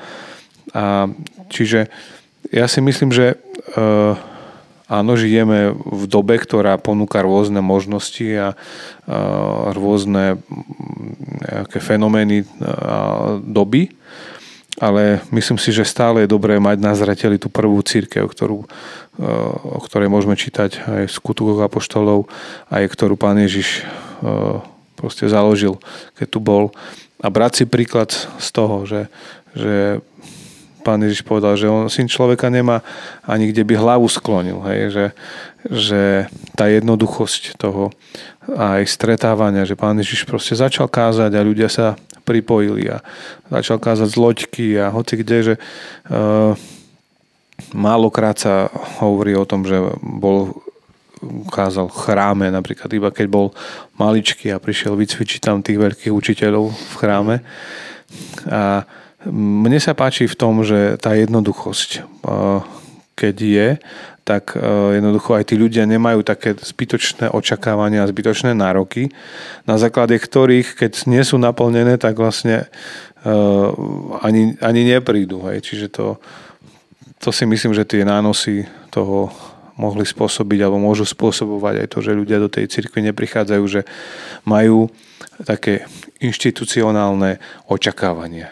A 0.74 1.07
čiže 1.46 1.87
ja 2.50 2.66
si 2.66 2.83
myslím, 2.83 3.14
že 3.14 3.38
uh, 3.79 4.18
áno, 4.90 5.14
žijeme 5.14 5.70
v 5.79 6.05
dobe, 6.11 6.35
ktorá 6.35 6.74
ponúka 6.83 7.22
rôzne 7.22 7.62
možnosti 7.62 8.27
a 8.35 8.48
uh, 8.53 9.70
rôzne 9.79 10.42
nejaké 11.55 11.79
fenomény 11.79 12.42
uh, 12.42 13.38
doby, 13.46 13.94
ale 14.83 15.23
myslím 15.31 15.59
si, 15.59 15.71
že 15.71 15.87
stále 15.87 16.27
je 16.27 16.33
dobré 16.35 16.59
mať 16.59 16.77
na 16.83 16.93
zreteli 16.99 17.39
tú 17.39 17.47
prvú 17.47 17.79
církev, 17.79 18.27
ktorú, 18.27 18.67
o 19.63 19.81
ktorej 19.87 20.11
môžeme 20.11 20.35
čítať 20.35 20.83
aj 20.83 21.05
v 21.07 21.15
skutkoch 21.15 21.63
apoštolov, 21.63 22.27
aj 22.75 22.83
ktorú 22.91 23.15
pán 23.15 23.39
Ježiš 23.39 23.87
proste 24.99 25.31
založil, 25.31 25.79
keď 26.19 26.27
tu 26.27 26.39
bol. 26.43 26.75
A 27.23 27.31
brať 27.31 27.63
si 27.63 27.65
príklad 27.71 28.11
z 28.43 28.49
toho, 28.51 28.83
že, 28.83 29.07
že 29.55 30.03
pán 30.85 31.01
Ježiš 31.01 31.25
povedal, 31.25 31.57
že 31.57 31.71
on 31.71 31.89
syn 31.89 32.05
človeka 32.05 32.53
nemá 32.53 32.85
ani 33.25 33.49
kde 33.49 33.65
by 33.65 33.75
hlavu 33.81 34.05
sklonil. 34.05 34.61
Hej? 34.69 34.81
Že, 34.93 35.07
že 35.73 36.03
tá 36.53 36.69
jednoduchosť 36.69 37.57
toho 37.57 37.89
aj 38.53 38.85
stretávania, 38.85 39.65
že 39.65 39.79
pán 39.79 39.97
Ježiš 39.97 40.29
proste 40.29 40.53
začal 40.53 40.89
kázať 40.89 41.33
a 41.33 41.47
ľudia 41.47 41.73
sa 41.73 41.97
pripojili 42.25 42.89
a 42.89 43.01
začal 43.49 43.81
kázať 43.81 44.09
z 44.13 44.17
loďky 44.21 44.67
a 44.81 44.93
hoci 44.93 45.21
kde, 45.21 45.39
že 45.53 45.55
uh, 45.57 46.57
málokrát 47.73 48.37
sa 48.37 48.69
hovorí 49.01 49.37
o 49.37 49.49
tom, 49.49 49.65
že 49.65 49.77
bol 50.01 50.57
ukázal 51.25 51.89
v 51.89 52.01
chráme, 52.05 52.47
napríklad 52.53 52.91
iba 52.93 53.09
keď 53.09 53.27
bol 53.33 53.47
maličký 53.97 54.53
a 54.53 54.61
prišiel 54.61 54.93
vycvičiť 54.93 55.41
tam 55.41 55.65
tých 55.65 55.81
veľkých 55.81 56.13
učiteľov 56.13 56.73
v 56.73 56.95
chráme. 57.01 57.37
A 58.53 58.85
mne 59.33 59.81
sa 59.81 59.97
páči 59.97 60.29
v 60.29 60.37
tom, 60.37 60.61
že 60.61 61.01
tá 61.01 61.17
jednoduchosť, 61.17 62.05
keď 63.14 63.37
je, 63.40 63.68
tak 64.24 64.57
jednoducho 64.94 65.37
aj 65.37 65.53
tí 65.53 65.55
ľudia 65.55 65.85
nemajú 65.87 66.24
také 66.24 66.57
zbytočné 66.57 67.31
očakávania 67.31 68.03
a 68.03 68.11
zbytočné 68.11 68.57
nároky, 68.57 69.12
na 69.68 69.77
základe 69.77 70.16
ktorých, 70.16 70.81
keď 70.81 71.07
nie 71.07 71.20
sú 71.22 71.37
naplnené, 71.37 72.00
tak 72.00 72.16
vlastne 72.16 72.66
ani, 74.24 74.57
ani 74.59 74.83
neprídu. 74.85 75.44
Hej. 75.46 75.64
Čiže 75.68 75.87
to, 75.92 76.07
to 77.20 77.31
si 77.31 77.44
myslím, 77.44 77.77
že 77.77 77.85
tie 77.85 78.03
nánosy 78.05 78.64
toho 78.88 79.29
mohli 79.74 80.07
spôsobiť 80.07 80.59
alebo 80.64 80.79
môžu 80.79 81.05
spôsobovať 81.05 81.85
aj 81.85 81.88
to, 81.90 81.98
že 82.00 82.16
ľudia 82.16 82.38
do 82.38 82.48
tej 82.48 82.70
cirkvi 82.70 83.05
neprichádzajú, 83.11 83.64
že 83.66 83.83
majú 84.46 84.88
také 85.42 85.85
inštitucionálne 86.22 87.42
očakávania. 87.66 88.48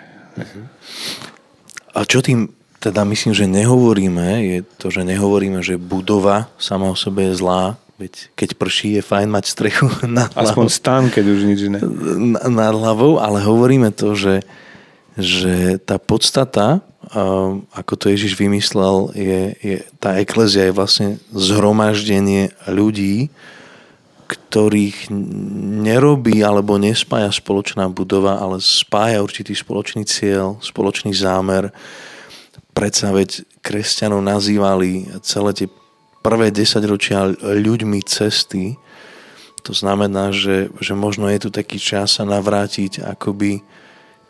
A 1.94 2.02
čo 2.04 2.20
tým 2.20 2.50
teda 2.82 3.06
myslím, 3.06 3.30
že 3.30 3.46
nehovoríme, 3.46 4.42
je 4.42 4.58
to, 4.76 4.90
že 4.90 5.06
nehovoríme, 5.06 5.62
že 5.62 5.78
budova 5.78 6.50
sama 6.58 6.90
o 6.90 6.98
sebe 6.98 7.30
je 7.30 7.38
zlá, 7.38 7.78
veď 8.02 8.34
keď 8.34 8.50
prší, 8.58 8.98
je 8.98 9.02
fajn 9.06 9.30
mať 9.30 9.44
strechu 9.46 9.86
nad 10.10 10.34
hlavou. 10.34 10.50
Aspoň 10.50 10.66
stan, 10.66 11.02
keď 11.06 11.24
už 11.30 11.40
nič 11.46 11.60
iné. 11.70 11.78
Nad 12.50 12.74
hlavou, 12.74 13.22
ale 13.22 13.38
hovoríme 13.38 13.94
to, 13.94 14.18
že, 14.18 14.42
že 15.14 15.78
tá 15.86 16.02
podstata 16.02 16.82
Ehm, 17.12 17.66
ako 17.74 17.92
to 17.98 18.06
Ježiš 18.08 18.38
vymyslel, 18.38 19.10
je, 19.12 19.40
je, 19.58 19.76
tá 19.98 20.16
eklezia 20.22 20.70
je 20.70 20.76
vlastne 20.76 21.08
zhromaždenie 21.34 22.54
ľudí, 22.64 23.28
ktorých 24.30 25.12
nerobí 25.84 26.40
alebo 26.40 26.80
nespája 26.80 27.28
spoločná 27.28 27.90
budova, 27.92 28.40
ale 28.40 28.62
spája 28.64 29.20
určitý 29.20 29.52
spoločný 29.52 30.08
cieľ, 30.08 30.56
spoločný 30.64 31.12
zámer. 31.12 31.68
Predsa 32.72 33.12
veď 33.12 33.44
kresťanov 33.60 34.24
nazývali 34.24 35.12
celé 35.20 35.50
tie 35.52 35.68
prvé 36.24 36.48
desaťročia 36.54 37.36
ľuďmi 37.42 38.00
cesty. 38.06 38.80
To 39.62 39.74
znamená, 39.76 40.32
že, 40.34 40.72
že 40.82 40.94
možno 40.96 41.28
je 41.28 41.46
tu 41.46 41.48
taký 41.50 41.78
čas 41.78 42.18
sa 42.18 42.24
navrátiť 42.24 43.04
akoby 43.04 43.62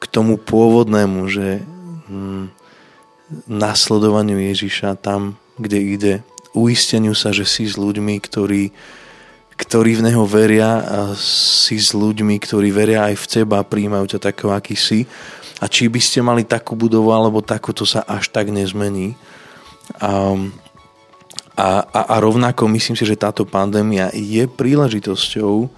k 0.03 0.05
tomu 0.11 0.37
pôvodnému, 0.37 1.31
že 1.31 1.63
hm, 2.11 2.51
nasledovaniu 3.47 4.37
Ježiša 4.37 4.99
tam, 4.99 5.39
kde 5.57 5.79
ide, 5.79 6.15
uisteniu 6.53 7.17
sa, 7.17 7.33
že 7.33 7.49
si 7.49 7.65
s 7.65 7.81
ľuďmi, 7.81 8.21
ktorí, 8.21 8.73
ktorí 9.57 9.91
v 10.01 10.05
Neho 10.11 10.25
veria 10.29 10.85
a 10.85 10.99
si 11.17 11.81
s 11.81 11.97
ľuďmi, 11.97 12.37
ktorí 12.37 12.69
veria 12.69 13.09
aj 13.09 13.17
v 13.17 13.27
teba 13.41 13.65
príjmajú 13.65 14.17
ťa 14.17 14.21
takého, 14.21 14.53
aký 14.53 14.77
si. 14.77 15.09
A 15.63 15.71
či 15.71 15.87
by 15.87 16.01
ste 16.03 16.27
mali 16.27 16.43
takú 16.43 16.75
budovu 16.75 17.15
alebo 17.15 17.39
takú, 17.39 17.71
to 17.71 17.87
sa 17.87 18.03
až 18.03 18.35
tak 18.35 18.51
nezmení. 18.51 19.15
A, 20.03 20.35
a, 21.55 21.69
a, 21.87 22.01
a 22.11 22.15
rovnako 22.19 22.67
myslím 22.75 22.99
si, 22.99 23.07
že 23.07 23.15
táto 23.15 23.47
pandémia 23.47 24.11
je 24.11 24.51
príležitosťou 24.51 25.71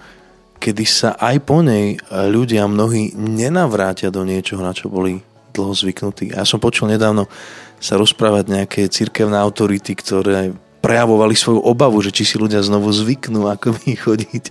kedy 0.65 0.85
sa 0.87 1.13
aj 1.21 1.45
po 1.45 1.61
nej 1.61 1.99
ľudia 2.09 2.65
mnohí 2.65 3.13
nenavrátia 3.13 4.09
do 4.09 4.25
niečoho, 4.25 4.65
na 4.65 4.73
čo 4.73 4.89
boli 4.89 5.21
dlho 5.53 5.77
zvyknutí. 5.77 6.33
Ja 6.33 6.41
som 6.41 6.57
počul 6.57 6.89
nedávno 6.89 7.29
sa 7.77 8.01
rozprávať 8.01 8.49
nejaké 8.49 8.81
cirkevné 8.89 9.37
autority, 9.37 9.93
ktoré 9.93 10.57
prejavovali 10.81 11.37
svoju 11.37 11.61
obavu, 11.61 12.01
že 12.01 12.09
či 12.09 12.25
si 12.25 12.35
ľudia 12.41 12.65
znovu 12.65 12.89
zvyknú 12.89 13.45
ako 13.45 13.77
by 13.77 13.89
chodiť 14.09 14.43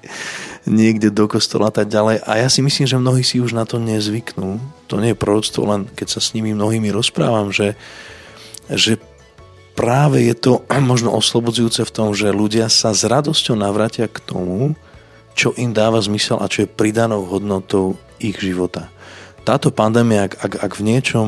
niekde 0.64 1.12
do 1.12 1.28
kostola 1.28 1.68
a 1.68 1.74
tak 1.74 1.92
ďalej. 1.92 2.24
A 2.24 2.40
ja 2.40 2.48
si 2.48 2.64
myslím, 2.64 2.88
že 2.88 3.00
mnohí 3.00 3.20
si 3.20 3.40
už 3.40 3.52
na 3.52 3.68
to 3.68 3.76
nezvyknú. 3.76 4.60
To 4.88 4.96
nie 4.96 5.12
je 5.12 5.20
proroctvo, 5.20 5.62
len 5.68 5.80
keď 5.92 6.16
sa 6.16 6.20
s 6.24 6.32
nimi 6.32 6.56
mnohými 6.56 6.88
rozprávam, 6.88 7.52
že, 7.52 7.76
že 8.72 8.96
práve 9.76 10.24
je 10.24 10.34
to 10.34 10.52
možno 10.90 11.12
oslobodzujúce 11.12 11.84
v 11.84 11.94
tom, 11.94 12.16
že 12.16 12.32
ľudia 12.32 12.72
sa 12.72 12.96
s 12.96 13.04
radosťou 13.04 13.60
navratia 13.60 14.08
k 14.08 14.18
tomu, 14.24 14.72
čo 15.34 15.52
im 15.58 15.74
dáva 15.74 16.00
zmysel 16.00 16.40
a 16.40 16.48
čo 16.48 16.64
je 16.64 16.70
pridanou 16.70 17.26
hodnotou 17.26 17.98
ich 18.22 18.38
života. 18.38 18.88
Táto 19.44 19.68
pandémia, 19.68 20.30
ak, 20.30 20.34
ak, 20.40 20.52
ak 20.62 20.72
v 20.80 20.86
niečom 20.88 21.26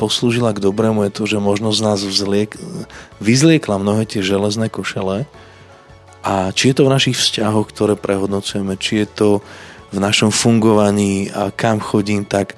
poslúžila 0.00 0.56
k 0.56 0.64
dobrému 0.64 1.04
je 1.06 1.12
to, 1.14 1.22
že 1.28 1.38
možno 1.38 1.70
z 1.70 1.80
nás 1.84 2.00
vzliek, 2.02 2.50
vyzliekla 3.20 3.78
mnohé 3.78 4.08
tie 4.08 4.24
železné 4.24 4.72
košele 4.72 5.28
a 6.22 6.54
či 6.54 6.70
je 6.70 6.74
to 6.78 6.86
v 6.86 6.94
našich 6.94 7.18
vzťahoch, 7.18 7.66
ktoré 7.74 7.98
prehodnocujeme, 7.98 8.78
či 8.78 9.02
je 9.02 9.08
to 9.10 9.28
v 9.92 9.98
našom 9.98 10.30
fungovaní 10.30 11.28
a 11.34 11.50
kam 11.52 11.82
chodím, 11.82 12.24
tak, 12.24 12.54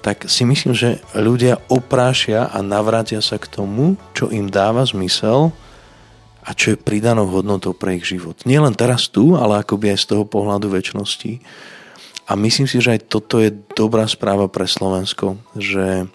tak 0.00 0.30
si 0.30 0.46
myslím, 0.46 0.72
že 0.72 1.02
ľudia 1.12 1.60
oprášia 1.68 2.48
a 2.48 2.62
navrátia 2.62 3.20
sa 3.20 3.36
k 3.36 3.50
tomu, 3.50 4.00
čo 4.16 4.30
im 4.30 4.48
dáva 4.48 4.86
zmysel 4.86 5.52
a 6.42 6.50
čo 6.56 6.74
je 6.74 6.80
pridanou 6.80 7.28
hodnotou 7.28 7.74
pre 7.74 7.98
ich 7.98 8.06
život. 8.06 8.38
Nie 8.48 8.58
len 8.58 8.74
teraz 8.74 9.06
tu, 9.10 9.34
ale 9.38 9.62
akoby 9.62 9.94
aj 9.94 9.98
z 10.00 10.06
toho 10.16 10.24
pohľadu 10.26 10.70
väčšnosti. 10.72 11.38
A 12.26 12.38
myslím 12.38 12.70
si, 12.70 12.78
že 12.78 12.98
aj 12.98 13.10
toto 13.10 13.42
je 13.42 13.50
dobrá 13.74 14.06
správa 14.06 14.46
pre 14.46 14.64
Slovensko, 14.64 15.38
že 15.58 16.06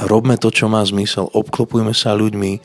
robme 0.00 0.40
to, 0.40 0.48
čo 0.48 0.66
má 0.66 0.80
zmysel, 0.80 1.28
obklopujme 1.30 1.92
sa 1.92 2.16
ľuďmi, 2.16 2.60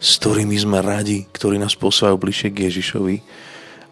s 0.00 0.16
ktorými 0.16 0.56
sme 0.56 0.80
radi, 0.80 1.28
ktorí 1.28 1.60
nás 1.60 1.76
posúvajú 1.76 2.16
bližšie 2.16 2.48
k 2.50 2.72
Ježišovi. 2.72 3.16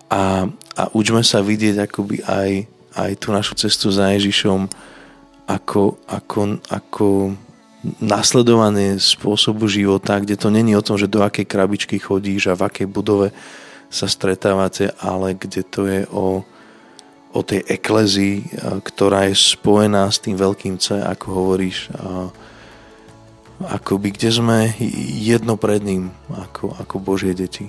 A, 0.08 0.48
a 0.48 0.82
učme 0.96 1.20
sa 1.20 1.44
vidieť 1.44 1.84
akoby 1.84 2.24
aj, 2.24 2.50
aj 2.96 3.10
tú 3.20 3.28
našu 3.36 3.54
cestu 3.60 3.92
za 3.92 4.08
Ježišom 4.16 4.72
ako, 5.48 6.00
ako, 6.08 6.40
ako 6.68 7.06
nasledovanie 8.00 9.00
spôsobu 9.00 9.68
života, 9.68 10.20
kde 10.20 10.36
to 10.36 10.48
není 10.52 10.76
o 10.76 10.84
tom, 10.84 11.00
že 11.00 11.08
do 11.08 11.24
akej 11.24 11.48
krabičky 11.48 11.96
chodíš 11.96 12.52
a 12.52 12.58
v 12.58 12.68
akej 12.68 12.86
budove 12.88 13.32
sa 13.88 14.04
stretávate, 14.04 14.92
ale 15.00 15.32
kde 15.32 15.62
to 15.64 15.88
je 15.88 16.04
o, 16.12 16.44
o 17.32 17.40
tej 17.40 17.64
eklezii, 17.64 18.44
ktorá 18.84 19.32
je 19.32 19.36
spojená 19.36 20.08
s 20.12 20.20
tým 20.20 20.36
veľkým 20.36 20.76
C, 20.76 21.00
ako 21.00 21.26
hovoríš, 21.32 21.88
a, 21.96 22.28
akoby 23.62 24.14
kde 24.14 24.30
sme 24.30 24.58
jedno 25.18 25.58
pred 25.58 25.82
ním 25.82 26.14
ako, 26.30 26.78
ako 26.78 26.94
Božie 27.02 27.34
deti. 27.34 27.66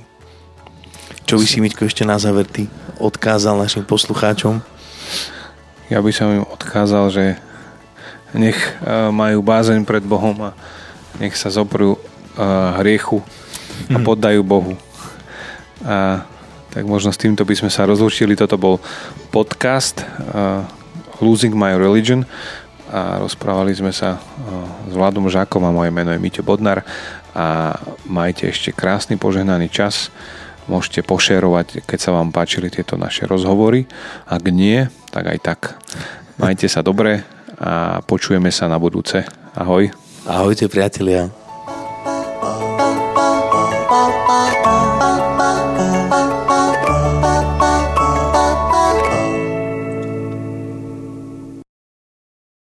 Čo 1.25 1.38
by 1.38 1.45
si, 1.45 1.62
Miťko, 1.62 1.86
ešte 1.86 2.06
na 2.06 2.17
záver 2.17 2.45
ty 2.45 2.69
odkázal 2.97 3.58
našim 3.58 3.86
poslucháčom? 3.86 4.62
Ja 5.89 6.02
by 6.02 6.12
som 6.13 6.30
im 6.34 6.45
odkázal, 6.45 7.10
že 7.10 7.25
nech 8.34 8.58
e, 8.58 8.73
majú 9.10 9.41
bázeň 9.41 9.86
pred 9.86 10.06
Bohom 10.06 10.38
a 10.41 10.58
nech 11.17 11.34
sa 11.34 11.49
zoprú 11.49 11.97
e, 11.97 11.99
hriechu 12.82 13.25
a 13.89 13.97
mhm. 13.97 14.06
poddajú 14.06 14.41
Bohu. 14.45 14.73
A 15.86 16.25
tak 16.69 16.86
možno 16.86 17.10
s 17.10 17.17
týmto 17.17 17.41
by 17.41 17.58
sme 17.58 17.71
sa 17.73 17.89
rozlučili. 17.89 18.38
Toto 18.38 18.54
bol 18.54 18.78
podcast 19.34 20.06
uh, 20.06 20.62
Losing 21.17 21.58
My 21.58 21.73
Religion 21.73 22.30
a 22.89 23.21
rozprávali 23.21 23.71
sme 23.78 23.93
sa 23.93 24.17
s 24.89 24.93
Vladom 24.93 25.30
Žákom 25.30 25.62
a 25.63 25.71
moje 25.71 25.93
meno 25.93 26.10
je 26.10 26.19
Miťo 26.19 26.41
Bodnar 26.41 26.82
a 27.38 27.78
majte 28.10 28.49
ešte 28.49 28.73
krásny 28.73 29.15
požehnaný 29.15 29.69
čas. 29.69 30.10
Môžete 30.69 31.02
pošerovať, 31.02 31.86
keď 31.86 31.99
sa 32.02 32.13
vám 32.13 32.30
páčili 32.30 32.69
tieto 32.69 32.93
naše 32.93 33.25
rozhovory. 33.25 33.89
Ak 34.30 34.45
nie, 34.49 34.86
tak 35.10 35.25
aj 35.30 35.39
tak. 35.41 35.60
Majte 36.38 36.69
sa 36.69 36.86
dobre 36.86 37.25
a 37.58 38.02
počujeme 38.06 38.54
sa 38.54 38.69
na 38.69 38.78
budúce. 38.78 39.25
Ahoj. 39.58 39.89
Ahojte 40.30 40.69
priatelia. 40.69 41.38